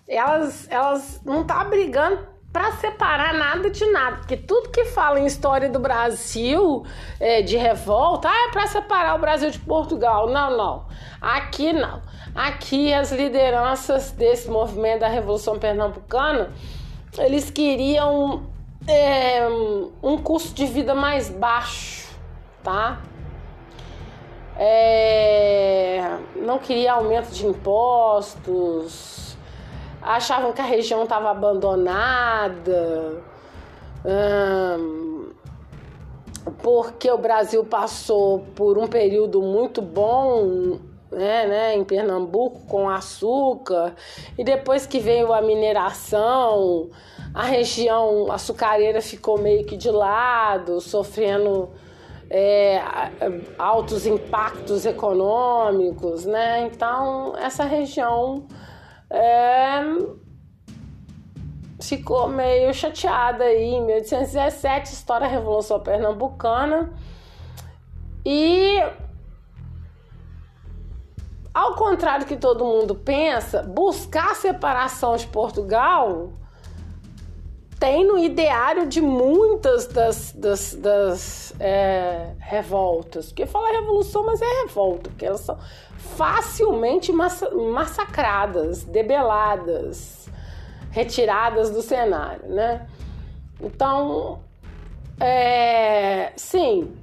elas, 0.08 0.68
elas 0.70 1.22
não 1.24 1.42
estão 1.42 1.58
tá 1.58 1.64
brigando 1.66 2.28
para 2.52 2.72
separar 2.74 3.36
nada 3.36 3.70
de 3.70 3.86
nada, 3.92 4.18
porque 4.18 4.36
tudo 4.36 4.70
que 4.70 4.86
fala 4.86 5.20
em 5.20 5.28
história 5.28 5.70
do 5.70 5.80
Brasil, 5.80 6.84
é, 7.20 7.44
de 7.44 7.56
revolta, 7.56 8.28
ah, 8.28 8.48
é 8.48 8.52
para 8.52 8.66
separar 8.66 9.16
o 9.16 9.20
Brasil 9.20 9.52
de 9.52 9.60
Portugal. 9.60 10.28
Não, 10.28 10.58
não. 10.58 10.86
Aqui 11.22 11.72
não. 11.72 12.02
Aqui 12.34 12.92
as 12.92 13.12
lideranças 13.12 14.12
desse 14.12 14.50
movimento 14.50 15.02
da 15.02 15.08
Revolução 15.08 15.60
Pernambucana, 15.60 16.52
eles 17.20 17.52
queriam 17.52 18.48
é, 18.88 19.48
um 20.02 20.18
custo 20.18 20.54
de 20.56 20.66
vida 20.66 20.96
mais 20.96 21.30
baixo, 21.30 22.10
tá? 22.64 23.00
É, 24.62 26.18
não 26.36 26.60
queria 26.60 26.92
aumento 26.92 27.30
de 27.30 27.48
impostos, 27.48 29.38
achavam 30.02 30.52
que 30.52 30.60
a 30.60 30.66
região 30.66 31.04
estava 31.04 31.32
abandonada, 31.32 33.24
hum, 34.06 35.30
porque 36.62 37.10
o 37.10 37.18
Brasil 37.18 37.64
passou 37.64 38.40
por 38.54 38.78
um 38.78 38.86
período 38.86 39.42
muito 39.42 39.82
bom 39.82 40.78
né, 41.10 41.48
né, 41.48 41.76
em 41.76 41.86
Pernambuco 41.86 42.60
com 42.68 42.90
açúcar, 42.90 43.96
e 44.38 44.44
depois 44.44 44.86
que 44.86 45.00
veio 45.00 45.34
a 45.34 45.42
mineração, 45.42 46.90
a 47.34 47.44
região 47.44 48.30
açucareira 48.30 49.02
ficou 49.02 49.38
meio 49.38 49.66
que 49.66 49.78
de 49.78 49.90
lado, 49.90 50.82
sofrendo 50.82 51.70
é, 52.30 52.82
altos 53.58 54.06
impactos 54.06 54.86
econômicos, 54.86 56.26
né? 56.26 56.68
Então 56.68 57.36
essa 57.38 57.64
região 57.64 58.46
é, 59.10 59.82
ficou 61.82 62.28
meio 62.28 62.74
chateada 62.74 63.46
aí 63.46 63.74
em 63.74 63.86
1817, 63.86 64.94
estoura 64.94 65.26
a 65.26 65.30
Revolução 65.30 65.80
Pernambucana 65.80 66.94
e 68.26 68.80
ao 71.54 71.76
contrário 71.76 72.28
que 72.28 72.38
todo 72.38 72.64
mundo 72.64 72.94
pensa, 72.94 73.64
buscar 73.64 74.32
a 74.32 74.36
separação 74.36 75.16
de 75.16 75.26
Portugal 75.28 76.32
tem 77.80 78.06
no 78.06 78.18
ideário 78.18 78.86
de 78.86 79.00
muitas 79.00 79.88
das, 79.88 80.34
das, 80.34 80.74
das 80.76 81.54
é, 81.60 82.34
revoltas. 82.40 83.28
Porque 83.28 83.46
fala 83.46 83.72
revolução, 83.72 84.26
mas 84.26 84.42
é 84.42 84.62
revolta, 84.64 85.10
porque 85.10 85.26
elas 85.26 85.42
são 85.42 85.58
facilmente 85.98 87.12
massacradas, 87.14 88.84
debeladas, 88.84 90.28
retiradas 90.92 91.70
do 91.70 91.82
cenário, 91.82 92.50
né? 92.50 92.86
Então, 93.62 94.42
é, 95.20 96.34
sim, 96.36 96.94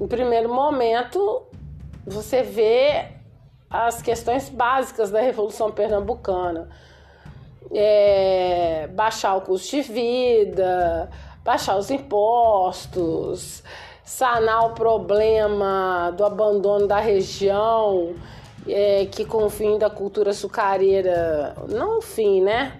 em 0.00 0.06
primeiro 0.06 0.52
momento, 0.52 1.42
você 2.06 2.42
vê 2.42 3.06
as 3.68 4.00
questões 4.00 4.48
básicas 4.48 5.10
da 5.10 5.20
Revolução 5.20 5.70
Pernambucana 5.70 6.68
é, 7.72 8.88
baixar 8.92 9.36
o 9.36 9.40
custo 9.40 9.76
de 9.76 9.82
vida, 9.82 11.10
baixar 11.44 11.76
os 11.76 11.90
impostos, 11.90 13.62
sanar 14.04 14.66
o 14.66 14.74
problema 14.74 16.12
do 16.16 16.24
abandono 16.24 16.86
da 16.86 17.00
região, 17.00 18.14
é, 18.68 19.06
que 19.06 19.24
com 19.24 19.44
o 19.44 19.50
fim 19.50 19.78
da 19.78 19.90
cultura 19.90 20.30
açucareira, 20.30 21.54
não 21.68 21.98
o 21.98 22.02
fim, 22.02 22.42
né? 22.42 22.78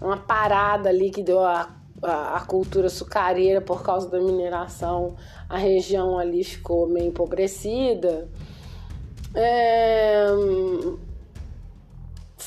Uma 0.00 0.16
parada 0.16 0.90
ali 0.90 1.10
que 1.10 1.22
deu 1.22 1.40
a, 1.40 1.68
a, 2.02 2.36
a 2.36 2.40
cultura 2.42 2.86
açucareira 2.86 3.60
por 3.60 3.82
causa 3.82 4.08
da 4.08 4.20
mineração, 4.20 5.16
a 5.48 5.56
região 5.56 6.18
ali 6.18 6.44
ficou 6.44 6.86
meio 6.86 7.08
empobrecida. 7.08 8.28
É, 9.34 10.26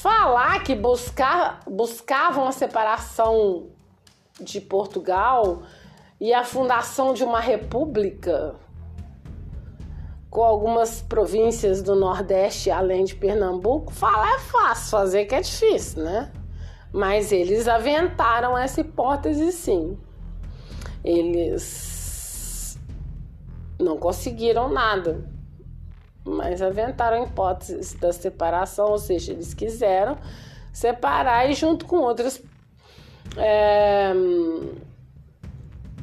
falar 0.01 0.63
que 0.63 0.73
buscar, 0.73 1.59
buscavam 1.69 2.47
a 2.47 2.51
separação 2.51 3.67
de 4.39 4.59
Portugal 4.59 5.61
e 6.19 6.33
a 6.33 6.43
fundação 6.43 7.13
de 7.13 7.23
uma 7.23 7.39
república 7.39 8.55
com 10.27 10.41
algumas 10.41 11.01
províncias 11.03 11.83
do 11.83 11.93
Nordeste 11.93 12.71
além 12.71 13.03
de 13.03 13.13
Pernambuco, 13.13 13.93
falar 13.93 14.37
é 14.37 14.39
fácil, 14.39 14.89
fazer 14.89 15.25
que 15.25 15.35
é 15.35 15.41
difícil, 15.41 16.01
né? 16.01 16.31
Mas 16.91 17.31
eles 17.31 17.67
aventaram 17.67 18.57
essa 18.57 18.81
hipótese 18.81 19.51
sim. 19.51 19.95
Eles 21.03 22.75
não 23.79 23.97
conseguiram 23.97 24.67
nada 24.67 25.30
mas 26.23 26.61
aventaram 26.61 27.23
a 27.23 27.25
hipótese 27.25 27.97
da 27.97 28.13
separação, 28.13 28.89
ou 28.89 28.97
seja, 28.97 29.31
eles 29.31 29.53
quiseram 29.53 30.17
separar 30.71 31.49
e 31.49 31.53
junto 31.53 31.85
com 31.85 31.97
outras 31.97 32.41
é, 33.37 34.13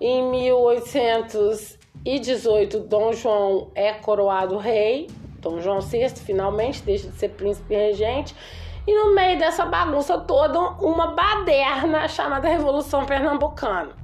Em 0.00 0.28
1818, 0.30 2.80
Dom 2.80 3.12
João 3.12 3.70
é 3.74 3.92
coroado 3.92 4.58
rei. 4.58 5.06
Dom 5.38 5.60
João 5.60 5.80
VI 5.80 6.08
finalmente 6.16 6.82
deixa 6.82 7.08
de 7.08 7.16
ser 7.16 7.28
príncipe 7.30 7.72
regente. 7.74 8.34
E 8.86 8.94
no 8.94 9.14
meio 9.14 9.38
dessa 9.38 9.64
bagunça 9.64 10.18
toda, 10.18 10.58
uma 10.58 11.14
baderna 11.14 12.06
chamada 12.08 12.48
Revolução 12.48 13.06
Pernambucana, 13.06 13.96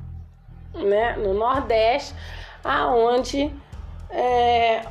né? 0.75 1.17
No 1.17 1.35
Nordeste, 1.35 2.15
aonde 2.65 3.55
é, 4.11 4.83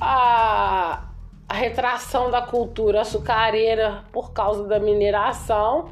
a, 0.00 1.06
a 1.48 1.54
retração 1.54 2.30
da 2.30 2.42
cultura 2.42 3.02
açucareira 3.02 4.04
por 4.12 4.32
causa 4.32 4.64
da 4.64 4.80
mineração, 4.80 5.90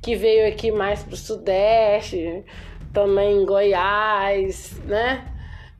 que 0.00 0.16
veio 0.16 0.48
aqui 0.48 0.70
mais 0.70 1.02
para 1.02 1.14
o 1.14 1.16
Sudeste, 1.16 2.44
também 2.92 3.42
em 3.42 3.44
Goiás, 3.44 4.80
né? 4.84 5.26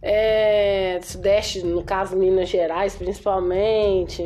É, 0.01 1.01
Sudeste, 1.03 1.63
no 1.65 1.83
caso 1.83 2.17
Minas 2.17 2.49
Gerais 2.49 2.95
principalmente, 2.95 4.23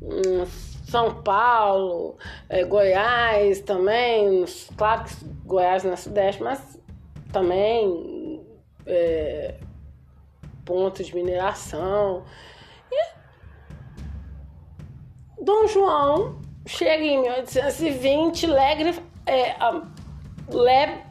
hum, 0.00 0.44
São 0.88 1.22
Paulo, 1.22 2.16
é, 2.48 2.64
Goiás 2.64 3.60
também, 3.60 4.44
claro 4.76 5.04
que 5.04 5.14
Goiás 5.44 5.82
na 5.84 5.96
Sudeste, 5.96 6.42
mas 6.42 6.78
também 7.32 8.40
é, 8.86 9.54
pontos 10.64 11.06
de 11.06 11.14
mineração. 11.14 12.24
Dom 15.46 15.68
João 15.68 16.40
chega 16.66 17.04
em 17.04 17.22
1820, 17.22 18.46
alegre, 18.46 19.00
é, 19.24 19.54
le, 20.50 21.02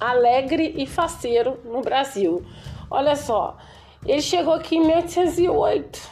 alegre 0.00 0.74
e 0.76 0.84
faceiro 0.84 1.60
no 1.64 1.80
Brasil. 1.80 2.44
Olha 2.90 3.14
só, 3.14 3.56
ele 4.04 4.20
chegou 4.20 4.54
aqui 4.54 4.78
em 4.78 4.84
1808. 4.84 6.10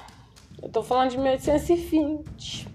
Eu 0.63 0.69
tô 0.69 0.81
falando 0.85 1.11
de 1.11 1.19
1820. 1.19 2.69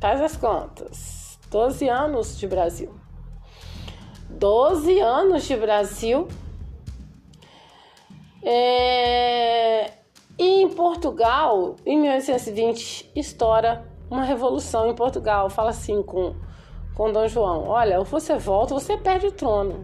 Faz 0.00 0.20
as 0.20 0.36
contas. 0.36 1.38
12 1.52 1.88
anos 1.88 2.36
de 2.36 2.48
Brasil. 2.48 2.92
12 4.28 4.98
anos 4.98 5.44
de 5.44 5.56
Brasil 5.56 6.26
é... 8.42 9.97
E 10.38 10.62
em 10.62 10.68
Portugal, 10.68 11.74
em 11.84 11.98
1820, 12.00 13.10
estoura 13.16 13.84
uma 14.08 14.22
revolução 14.22 14.88
em 14.88 14.94
Portugal. 14.94 15.50
Fala 15.50 15.70
assim 15.70 16.00
com, 16.02 16.34
com 16.94 17.12
Dom 17.12 17.26
João: 17.26 17.66
Olha, 17.66 17.98
ou 17.98 18.04
você 18.04 18.36
volta 18.36 18.72
ou 18.72 18.80
você 18.80 18.96
perde 18.96 19.26
o 19.26 19.32
trono. 19.32 19.82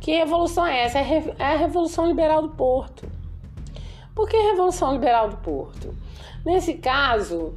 Que 0.00 0.16
revolução 0.16 0.66
é 0.66 0.82
essa? 0.82 0.98
É, 0.98 1.34
é 1.38 1.44
a 1.44 1.56
Revolução 1.56 2.06
Liberal 2.06 2.42
do 2.42 2.48
Porto. 2.48 3.08
Por 4.16 4.28
que 4.28 4.36
Revolução 4.36 4.92
Liberal 4.94 5.28
do 5.28 5.36
Porto? 5.36 5.94
Nesse 6.44 6.74
caso, 6.74 7.54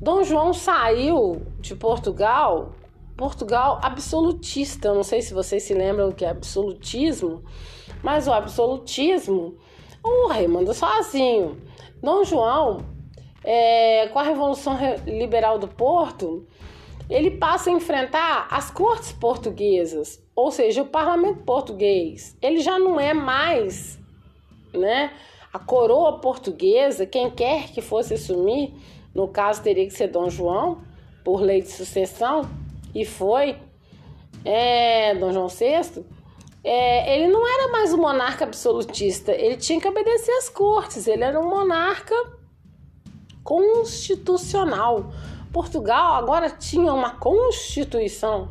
Dom 0.00 0.24
João 0.24 0.52
saiu 0.52 1.46
de 1.60 1.76
Portugal, 1.76 2.72
Portugal 3.16 3.78
absolutista. 3.80 4.92
Não 4.92 5.04
sei 5.04 5.22
se 5.22 5.32
vocês 5.32 5.62
se 5.62 5.72
lembram 5.72 6.08
o 6.08 6.12
que 6.12 6.24
é 6.24 6.30
absolutismo 6.30 7.44
mas 8.02 8.28
o 8.28 8.32
absolutismo, 8.32 9.56
o 10.08 10.28
rei 10.28 10.46
manda 10.48 10.74
sozinho. 10.74 11.60
Dom 12.02 12.24
João, 12.24 12.78
é, 13.44 14.08
com 14.08 14.18
a 14.18 14.22
Revolução 14.22 14.76
Liberal 15.06 15.58
do 15.58 15.68
Porto, 15.68 16.46
ele 17.08 17.32
passa 17.32 17.70
a 17.70 17.72
enfrentar 17.72 18.46
as 18.50 18.70
cortes 18.70 19.12
portuguesas, 19.12 20.22
ou 20.36 20.50
seja, 20.50 20.82
o 20.82 20.86
parlamento 20.86 21.42
português. 21.42 22.36
Ele 22.42 22.60
já 22.60 22.78
não 22.78 23.00
é 23.00 23.14
mais, 23.14 23.98
né? 24.72 25.12
A 25.52 25.58
coroa 25.58 26.20
portuguesa, 26.20 27.06
quem 27.06 27.30
quer 27.30 27.68
que 27.68 27.80
fosse 27.80 28.14
assumir, 28.14 28.74
no 29.14 29.28
caso 29.28 29.62
teria 29.62 29.86
que 29.86 29.92
ser 29.92 30.08
Dom 30.08 30.28
João, 30.28 30.82
por 31.24 31.40
lei 31.40 31.62
de 31.62 31.68
sucessão, 31.68 32.48
e 32.94 33.04
foi 33.04 33.56
é, 34.44 35.14
Dom 35.14 35.32
João 35.32 35.48
VI 35.48 36.04
é, 36.70 37.16
ele 37.16 37.28
não 37.28 37.48
era 37.48 37.72
mais 37.72 37.94
um 37.94 37.96
monarca 37.96 38.44
absolutista, 38.44 39.32
ele 39.32 39.56
tinha 39.56 39.80
que 39.80 39.88
obedecer 39.88 40.32
às 40.32 40.50
cortes, 40.50 41.06
ele 41.06 41.24
era 41.24 41.40
um 41.40 41.48
monarca 41.48 42.14
constitucional. 43.42 45.10
Portugal 45.50 46.16
agora 46.16 46.50
tinha 46.50 46.92
uma 46.92 47.12
constituição, 47.14 48.50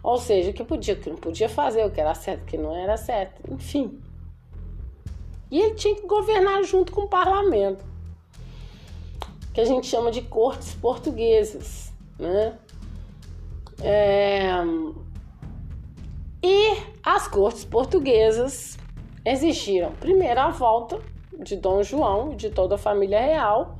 ou 0.00 0.16
seja, 0.16 0.52
que 0.52 0.62
podia, 0.62 0.94
que 0.94 1.10
não 1.10 1.16
podia 1.16 1.48
fazer, 1.48 1.84
o 1.84 1.90
que 1.90 2.00
era 2.00 2.14
certo, 2.14 2.42
o 2.42 2.46
que 2.46 2.56
não 2.56 2.72
era 2.76 2.96
certo, 2.96 3.42
enfim. 3.52 4.00
E 5.50 5.58
ele 5.60 5.74
tinha 5.74 5.96
que 5.96 6.06
governar 6.06 6.62
junto 6.62 6.92
com 6.92 7.00
o 7.00 7.08
parlamento, 7.08 7.84
que 9.52 9.60
a 9.60 9.64
gente 9.64 9.88
chama 9.88 10.12
de 10.12 10.22
cortes 10.22 10.72
portuguesas, 10.74 11.92
né? 12.16 12.56
É, 13.82 14.52
e 16.42 16.76
as 17.02 17.28
cortes 17.28 17.64
portuguesas 17.64 18.78
exigiram 19.24 19.92
primeiro 19.92 20.40
a 20.40 20.48
volta 20.48 21.00
de 21.38 21.56
Dom 21.56 21.82
João 21.82 22.32
e 22.32 22.36
de 22.36 22.50
toda 22.50 22.74
a 22.74 22.78
família 22.78 23.20
real 23.20 23.78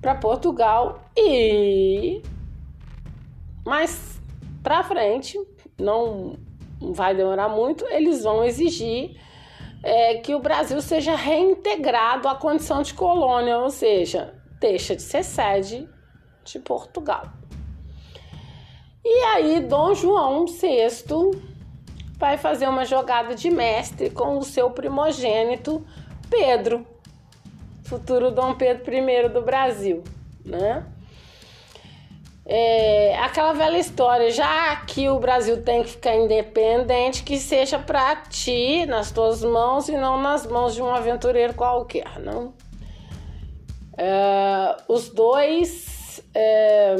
para 0.00 0.14
Portugal 0.14 1.00
e 1.16 2.22
mais 3.64 4.20
para 4.62 4.82
frente, 4.82 5.38
não 5.78 6.38
vai 6.80 7.14
demorar 7.14 7.48
muito, 7.48 7.84
eles 7.86 8.22
vão 8.22 8.44
exigir 8.44 9.16
é, 9.82 10.16
que 10.16 10.34
o 10.34 10.40
Brasil 10.40 10.80
seja 10.80 11.14
reintegrado 11.14 12.28
à 12.28 12.34
condição 12.34 12.82
de 12.82 12.94
colônia, 12.94 13.58
ou 13.58 13.70
seja, 13.70 14.34
deixa 14.60 14.96
de 14.96 15.02
ser 15.02 15.22
sede 15.22 15.88
de 16.44 16.58
Portugal. 16.58 17.24
E 19.04 19.22
aí 19.24 19.60
Dom 19.60 19.94
João 19.94 20.46
VI 20.46 20.90
vai 22.16 22.36
fazer 22.36 22.68
uma 22.68 22.84
jogada 22.84 23.34
de 23.34 23.50
mestre 23.50 24.10
com 24.10 24.38
o 24.38 24.42
seu 24.42 24.70
primogênito 24.70 25.86
Pedro, 26.28 26.86
futuro 27.84 28.30
Dom 28.30 28.54
Pedro 28.54 28.92
I 28.92 29.28
do 29.28 29.42
Brasil, 29.42 30.02
né? 30.44 30.84
É, 32.48 33.18
aquela 33.18 33.52
velha 33.52 33.76
história, 33.76 34.30
já 34.30 34.76
que 34.76 35.08
o 35.08 35.18
Brasil 35.18 35.62
tem 35.62 35.82
que 35.82 35.90
ficar 35.90 36.14
independente, 36.14 37.24
que 37.24 37.38
seja 37.38 37.76
para 37.76 38.14
ti, 38.16 38.86
nas 38.86 39.10
tuas 39.10 39.42
mãos 39.42 39.88
e 39.88 39.96
não 39.96 40.20
nas 40.20 40.46
mãos 40.46 40.74
de 40.74 40.80
um 40.80 40.88
aventureiro 40.88 41.54
qualquer, 41.54 42.20
não? 42.20 42.54
É, 43.98 44.76
os 44.88 45.08
dois 45.08 46.22
é, 46.32 46.94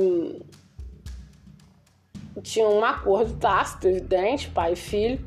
tinha 2.43 2.69
um 2.69 2.85
acordo 2.85 3.35
tácito, 3.35 3.89
evidente, 3.89 4.49
pai 4.51 4.73
e 4.73 4.77
filho. 4.77 5.25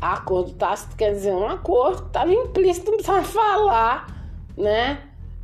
Acordo 0.00 0.52
tácito 0.54 0.96
quer 0.96 1.12
dizer 1.12 1.32
um 1.32 1.46
acordo 1.46 2.06
estava 2.06 2.32
implícito, 2.32 2.90
não 2.90 2.98
precisava 2.98 3.22
falar, 3.26 4.28
né? 4.56 5.00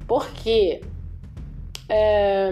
Porque 0.06 0.80
é, 1.88 2.50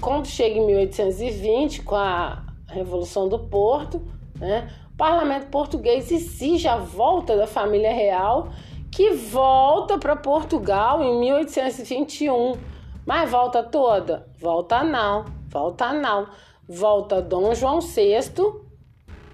quando 0.00 0.26
chega 0.26 0.58
em 0.58 0.66
1820, 0.66 1.82
com 1.82 1.96
a 1.96 2.44
Revolução 2.68 3.28
do 3.28 3.38
Porto, 3.38 4.02
né, 4.38 4.70
o 4.92 4.96
parlamento 4.96 5.46
português 5.50 6.10
exige 6.10 6.68
a 6.68 6.76
volta 6.76 7.36
da 7.36 7.46
família 7.46 7.92
real, 7.92 8.48
que 8.90 9.12
volta 9.12 9.98
para 9.98 10.14
Portugal 10.14 11.02
em 11.02 11.18
1821. 11.18 12.56
Mas 13.04 13.30
volta 13.30 13.62
toda? 13.62 14.28
Volta 14.38 14.84
não 14.84 15.41
Volta 15.52 15.92
não. 15.92 16.28
Volta 16.66 17.20
Dom 17.20 17.54
João 17.54 17.80
VI, 17.80 18.22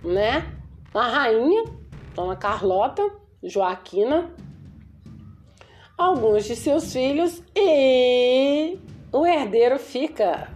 né? 0.02 0.52
A 0.92 1.06
rainha, 1.06 1.64
Dona 2.12 2.34
Carlota, 2.34 3.08
Joaquina, 3.40 4.34
alguns 5.96 6.44
de 6.44 6.56
seus 6.56 6.92
filhos 6.92 7.40
e 7.54 8.76
o 9.12 9.24
herdeiro 9.24 9.78
fica. 9.78 10.48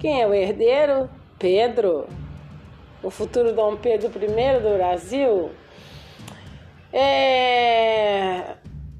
Quem 0.00 0.22
é 0.22 0.26
o 0.26 0.34
herdeiro? 0.34 1.08
Pedro, 1.38 2.06
o 3.02 3.10
futuro 3.10 3.54
Dom 3.54 3.76
Pedro 3.76 4.08
I 4.08 4.60
do 4.60 4.76
Brasil. 4.76 5.50
é, 6.92 8.56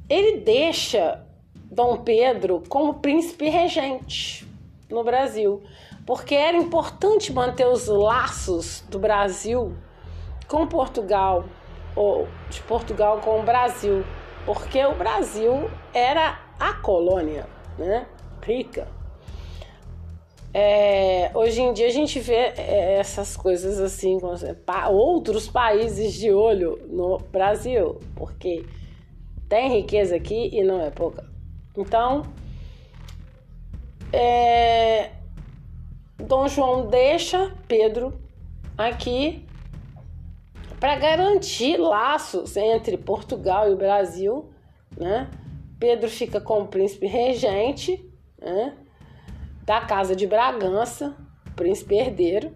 ele 0.08 0.38
deixa 0.38 1.26
Dom 1.54 1.98
Pedro 1.98 2.62
como 2.68 2.94
príncipe 2.94 3.48
regente 3.48 4.49
no 4.90 5.04
Brasil, 5.04 5.62
porque 6.06 6.34
era 6.34 6.56
importante 6.56 7.32
manter 7.32 7.66
os 7.66 7.86
laços 7.86 8.84
do 8.88 8.98
Brasil 8.98 9.74
com 10.48 10.66
Portugal, 10.66 11.44
ou 11.94 12.26
de 12.48 12.60
Portugal 12.62 13.18
com 13.18 13.40
o 13.40 13.42
Brasil, 13.42 14.04
porque 14.44 14.84
o 14.84 14.94
Brasil 14.94 15.70
era 15.94 16.38
a 16.58 16.74
colônia, 16.74 17.46
né? 17.78 18.06
Rica. 18.42 18.88
É, 20.52 21.30
hoje 21.32 21.60
em 21.62 21.72
dia 21.72 21.86
a 21.86 21.92
gente 21.92 22.18
vê 22.18 22.52
é, 22.56 22.98
essas 22.98 23.36
coisas 23.36 23.78
assim, 23.78 24.18
outros 24.90 25.48
países 25.48 26.12
de 26.14 26.32
olho 26.32 26.80
no 26.88 27.18
Brasil, 27.18 28.00
porque 28.16 28.66
tem 29.48 29.68
riqueza 29.68 30.16
aqui 30.16 30.50
e 30.52 30.64
não 30.64 30.80
é 30.80 30.90
pouca. 30.90 31.24
Então, 31.76 32.22
é, 34.12 35.10
Dom 36.18 36.48
João 36.48 36.86
deixa 36.86 37.56
Pedro 37.66 38.20
aqui 38.76 39.46
para 40.78 40.96
garantir 40.96 41.76
laços 41.76 42.56
entre 42.56 42.96
Portugal 42.96 43.68
e 43.68 43.74
o 43.74 43.76
Brasil, 43.76 44.50
né? 44.96 45.30
Pedro 45.78 46.08
fica 46.08 46.40
como 46.40 46.68
príncipe 46.68 47.06
regente, 47.06 48.04
né? 48.40 48.76
Da 49.64 49.82
casa 49.82 50.16
de 50.16 50.26
Bragança, 50.26 51.16
príncipe 51.54 51.94
herdeiro, 51.94 52.52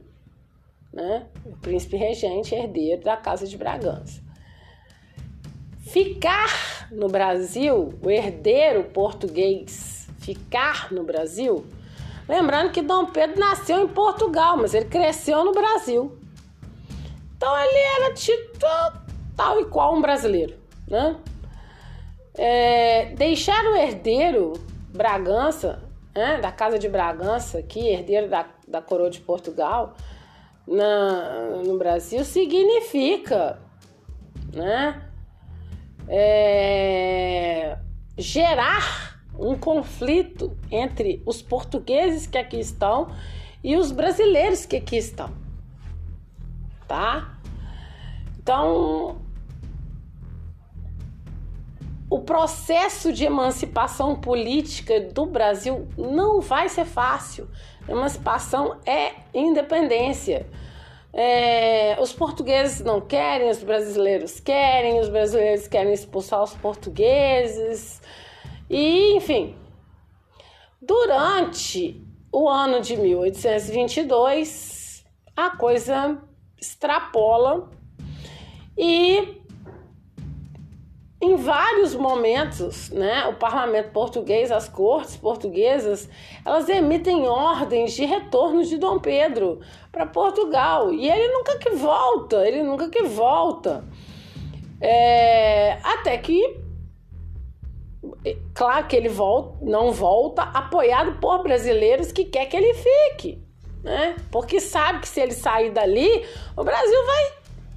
né? 0.93 1.27
O 1.45 1.57
príncipe 1.57 1.97
regente 1.97 2.55
herdeiro 2.55 3.03
da 3.03 3.17
casa 3.17 3.47
de 3.47 3.59
Bragança. 3.59 4.23
Ficar 5.81 6.88
no 6.90 7.09
Brasil, 7.09 7.95
o 8.03 8.11
herdeiro 8.11 8.85
português, 8.85 9.94
ficar 10.25 10.91
no 10.91 11.05
Brasil, 11.05 11.67
lembrando 12.29 12.73
que 12.73 12.81
Dom 12.81 13.07
Pedro 13.07 13.39
nasceu 13.39 13.83
em 13.83 13.89
Portugal, 13.89 14.57
mas 14.57 14.73
ele 14.73 14.87
cresceu 14.87 15.45
no 15.45 15.53
Brasil. 15.53 16.19
Então 17.37 17.57
ele 17.59 17.79
era 17.97 18.15
tido 18.15 18.59
tal 19.37 19.61
e 19.61 19.67
qual 19.67 19.95
um 19.95 20.01
brasileiro, 20.01 20.55
né? 20.89 21.17
É, 22.37 23.07
deixar 23.15 23.65
o 23.67 23.77
herdeiro 23.77 24.55
Bragança, 24.93 25.83
né, 26.15 26.41
da 26.41 26.51
casa 26.51 26.79
de 26.79 26.89
Bragança, 26.89 27.59
aqui, 27.59 27.89
herdeiro 27.89 28.29
da, 28.29 28.47
da 28.67 28.81
coroa 28.81 29.11
de 29.11 29.21
Portugal, 29.21 29.95
na, 30.67 31.63
no 31.65 31.77
Brasil, 31.79 32.25
significa 32.25 33.59
né, 34.53 35.03
é, 36.09 37.77
gerar 38.17 39.13
um 39.38 39.57
conflito 39.57 40.57
entre 40.70 41.23
os 41.27 41.42
portugueses 41.42 42.27
que 42.27 42.38
aqui 42.38 42.59
estão 42.59 43.09
e 43.62 43.77
os 43.77 43.90
brasileiros 43.90 44.66
que 44.66 44.77
aqui 44.77 44.97
estão, 44.97 45.31
tá? 46.87 47.38
Então, 48.38 49.18
o 52.11 52.20
processo 52.20 53.12
de 53.12 53.25
emancipação 53.25 54.14
política 54.14 55.01
do 55.01 55.27
Brasil 55.27 55.88
não 55.97 56.40
vai 56.40 56.68
ser 56.68 56.85
fácil. 56.85 57.49
Emancipação 57.88 58.77
é 58.87 59.14
independência. 59.33 60.47
É, 61.12 61.97
os 62.01 62.12
portugueses 62.12 62.81
não 62.81 63.01
querem, 63.01 63.49
os 63.49 63.62
brasileiros 63.62 64.40
querem, 64.40 65.01
os 65.01 65.09
brasileiros 65.09 65.66
querem 65.66 65.92
expulsar 65.92 66.42
os 66.42 66.55
portugueses, 66.55 68.03
e 68.68 69.16
enfim. 69.16 69.55
Durante 70.81 72.00
o 72.31 72.48
ano 72.48 72.81
de 72.81 72.96
1822, 72.96 75.05
a 75.37 75.50
coisa 75.50 76.18
extrapola 76.61 77.68
e 78.77 79.42
em 81.24 81.37
vários 81.37 81.94
momentos, 81.94 82.90
né, 82.90 83.27
o 83.27 83.35
parlamento 83.35 83.90
português, 83.92 84.53
as 84.53 84.68
cortes 84.68 85.16
portuguesas, 85.16 86.09
elas 86.44 86.68
emitem 86.68 87.27
ordens 87.27 87.94
de 87.94 88.05
retorno 88.05 88.62
de 88.62 88.77
Dom 88.77 88.98
Pedro 88.98 89.61
para 89.90 90.05
Portugal 90.05 90.92
e 90.92 91.09
ele 91.09 91.29
nunca 91.29 91.57
que 91.57 91.70
volta, 91.70 92.46
ele 92.46 92.62
nunca 92.62 92.90
que 92.90 93.05
volta, 93.05 93.85
é, 94.81 95.79
até 95.83 96.18
que, 96.18 96.59
claro 98.55 98.87
que 98.87 98.97
ele 98.97 99.09
volta, 99.09 99.59
não 99.63 99.93
volta, 99.93 100.43
apoiado 100.43 101.21
por 101.21 101.43
brasileiros 101.43 102.13
que 102.13 102.25
quer 102.25 102.47
que 102.47 102.57
ele 102.57 102.75
fique, 102.75 103.43
né, 103.83 104.17
porque 104.31 104.61
sabe 104.61 105.01
que 105.01 105.09
se 105.09 105.21
ele 105.21 105.33
sair 105.33 105.71
dali, 105.71 106.27
o 106.57 106.65
Brasil 106.65 107.07
vai 107.07 107.33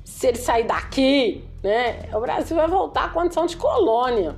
se 0.06 0.28
ele 0.28 0.38
sair 0.38 0.64
daqui, 0.64 1.44
né, 1.62 2.10
o 2.14 2.20
Brasil 2.20 2.56
vai 2.56 2.68
voltar 2.68 3.06
à 3.06 3.10
condição 3.10 3.46
de 3.46 3.58
colônia. 3.58 4.38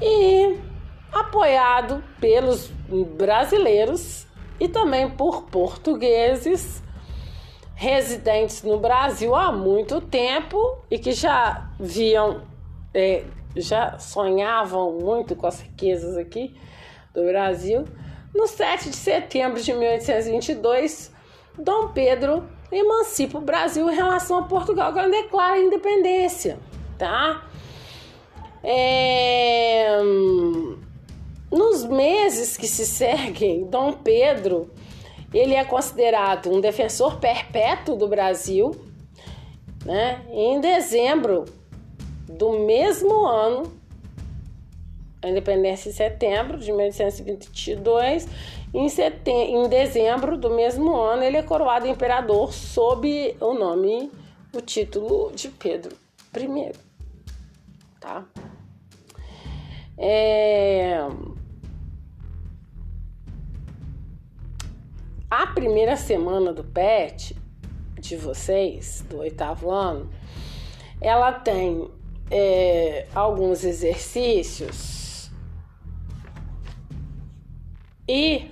E 0.00 0.58
apoiado 1.12 2.02
pelos 2.20 2.68
brasileiros 3.16 4.26
e 4.58 4.68
também 4.68 5.10
por 5.10 5.44
portugueses 5.44 6.82
residentes 7.74 8.62
no 8.62 8.78
Brasil 8.78 9.34
há 9.34 9.50
muito 9.50 10.02
tempo 10.02 10.78
e 10.90 10.98
que 10.98 11.12
já 11.12 11.70
viam, 11.80 12.42
é, 12.94 13.24
já 13.56 13.98
sonhavam 13.98 14.92
muito 14.92 15.34
com 15.34 15.46
as 15.46 15.60
riquezas 15.60 16.16
aqui 16.16 16.54
do 17.14 17.24
Brasil. 17.24 17.84
No 18.34 18.46
7 18.46 18.90
de 18.90 18.96
setembro 18.96 19.60
de 19.60 19.72
1822, 19.72 21.12
Dom 21.58 21.88
Pedro 21.88 22.48
emancipa 22.70 23.38
o 23.38 23.40
Brasil 23.40 23.90
em 23.90 23.94
relação 23.94 24.38
a 24.38 24.42
Portugal, 24.42 24.92
que 24.92 25.08
declara 25.08 25.54
a 25.54 25.58
independência, 25.58 26.58
tá? 26.96 27.44
É... 28.62 29.98
Nos 31.50 31.84
meses 31.84 32.56
que 32.56 32.68
se 32.68 32.86
seguem, 32.86 33.64
Dom 33.64 33.92
Pedro 33.92 34.70
ele 35.34 35.54
é 35.54 35.64
considerado 35.64 36.52
um 36.52 36.60
defensor 36.60 37.18
perpétuo 37.18 37.96
do 37.96 38.06
Brasil, 38.06 38.70
né? 39.84 40.22
Em 40.30 40.60
dezembro 40.60 41.44
do 42.36 42.60
mesmo 42.60 43.26
ano, 43.26 43.72
a 45.22 45.28
independência 45.28 45.90
em 45.90 45.92
setembro 45.92 46.58
de 46.58 46.72
1822, 46.72 48.28
em, 48.72 48.88
setem 48.88 49.56
em 49.56 49.68
dezembro 49.68 50.36
do 50.36 50.50
mesmo 50.50 50.96
ano, 50.96 51.22
ele 51.22 51.36
é 51.36 51.42
coroado 51.42 51.86
imperador 51.86 52.52
sob 52.52 53.36
o 53.40 53.52
nome, 53.52 54.10
o 54.54 54.60
título 54.60 55.30
de 55.32 55.48
Pedro 55.48 55.96
I. 56.36 56.72
Tá? 58.00 58.24
É... 59.98 60.98
A 65.30 65.46
primeira 65.48 65.96
semana 65.96 66.52
do 66.52 66.64
PET 66.64 67.36
de 68.00 68.16
vocês, 68.16 69.04
do 69.08 69.18
oitavo 69.18 69.70
ano, 69.70 70.10
ela 71.00 71.32
tem 71.32 71.88
é, 72.30 73.08
alguns 73.14 73.64
exercícios. 73.64 75.30
E 78.08 78.50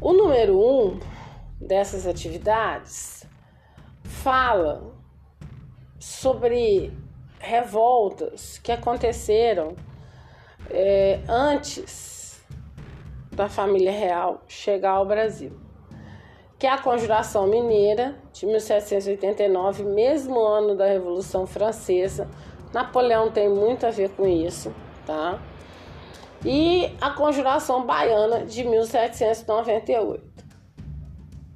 o 0.00 0.12
número 0.12 0.58
um 0.58 1.00
dessas 1.60 2.06
atividades 2.06 3.26
fala 4.04 4.94
sobre 5.98 6.92
revoltas 7.38 8.58
que 8.58 8.72
aconteceram 8.72 9.76
é, 10.70 11.20
antes 11.28 12.44
da 13.32 13.48
família 13.48 13.92
real 13.92 14.42
chegar 14.48 14.92
ao 14.92 15.06
Brasil, 15.06 15.52
que 16.66 16.68
é 16.68 16.72
a 16.72 16.78
Conjuração 16.78 17.46
Mineira 17.46 18.16
de 18.32 18.44
1789, 18.44 19.84
mesmo 19.84 20.40
ano 20.40 20.74
da 20.74 20.84
Revolução 20.84 21.46
Francesa. 21.46 22.28
Napoleão 22.74 23.30
tem 23.30 23.48
muito 23.48 23.86
a 23.86 23.90
ver 23.92 24.10
com 24.10 24.26
isso, 24.26 24.74
tá? 25.06 25.40
e 26.44 26.92
a 27.00 27.10
Conjuração 27.10 27.86
Baiana 27.86 28.44
de 28.44 28.64
1798. 28.64 30.24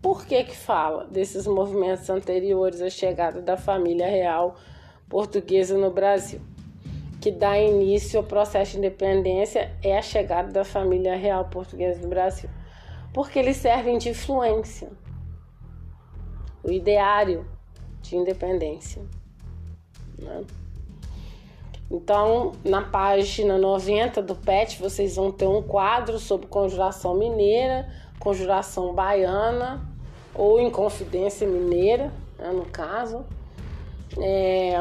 Por 0.00 0.24
que 0.24 0.44
que 0.44 0.56
fala 0.56 1.06
desses 1.06 1.44
movimentos 1.44 2.08
anteriores 2.08 2.80
à 2.80 2.88
chegada 2.88 3.42
da 3.42 3.56
família 3.56 4.06
real 4.06 4.54
portuguesa 5.08 5.76
no 5.76 5.90
Brasil? 5.90 6.40
Que 7.20 7.32
dá 7.32 7.58
início 7.58 8.20
ao 8.20 8.24
processo 8.24 8.72
de 8.72 8.78
independência 8.78 9.76
é 9.82 9.98
a 9.98 10.02
chegada 10.02 10.52
da 10.52 10.64
família 10.64 11.16
real 11.16 11.46
portuguesa 11.46 12.00
no 12.00 12.08
Brasil. 12.08 12.48
Porque 13.12 13.38
eles 13.38 13.56
servem 13.56 13.98
de 13.98 14.10
influência. 14.10 14.90
O 16.62 16.70
ideário 16.70 17.46
de 18.02 18.16
independência. 18.16 19.02
Né? 20.18 20.44
Então, 21.90 22.52
na 22.64 22.82
página 22.82 23.58
90 23.58 24.22
do 24.22 24.36
PET, 24.36 24.80
vocês 24.80 25.16
vão 25.16 25.32
ter 25.32 25.46
um 25.46 25.60
quadro 25.60 26.20
sobre 26.20 26.46
conjuração 26.46 27.16
mineira, 27.16 27.88
conjuração 28.20 28.94
baiana 28.94 29.84
ou 30.32 30.60
Inconfidência 30.60 31.48
Mineira, 31.48 32.12
né, 32.38 32.52
no 32.52 32.64
caso. 32.66 33.24
É... 34.18 34.74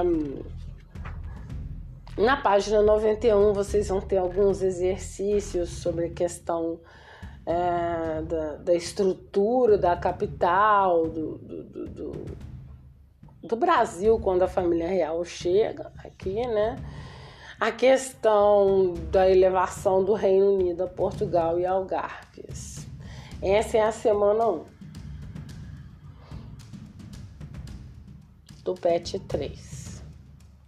Na 2.15 2.37
página 2.37 2.81
91 2.81 3.53
vocês 3.53 3.87
vão 3.87 4.01
ter 4.01 4.17
alguns 4.17 4.61
exercícios 4.61 5.69
sobre 5.69 6.05
a 6.05 6.09
questão 6.09 6.79
é, 7.49 8.21
da, 8.21 8.55
da, 8.57 8.75
estrutura 8.75 9.75
da 9.75 9.97
capital, 9.97 11.07
do, 11.07 11.39
do, 11.39 11.87
do, 11.87 12.25
do, 13.41 13.55
Brasil, 13.55 14.19
quando 14.19 14.43
a 14.43 14.47
família 14.47 14.87
real 14.87 15.25
chega 15.25 15.91
aqui, 15.97 16.45
né? 16.45 16.75
A 17.59 17.71
questão 17.71 18.93
da 19.11 19.27
elevação 19.27 20.05
do 20.05 20.13
Reino 20.13 20.53
Unido 20.53 20.83
a 20.83 20.87
Portugal 20.87 21.59
e 21.59 21.65
Algarves. 21.65 22.87
Essa 23.41 23.77
é 23.77 23.81
a 23.81 23.91
semana 23.91 24.47
1 24.47 24.65
do 28.63 28.75
PET 28.75 29.19
3 29.21 30.03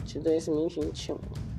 de 0.04 0.20
2021. 0.20 1.50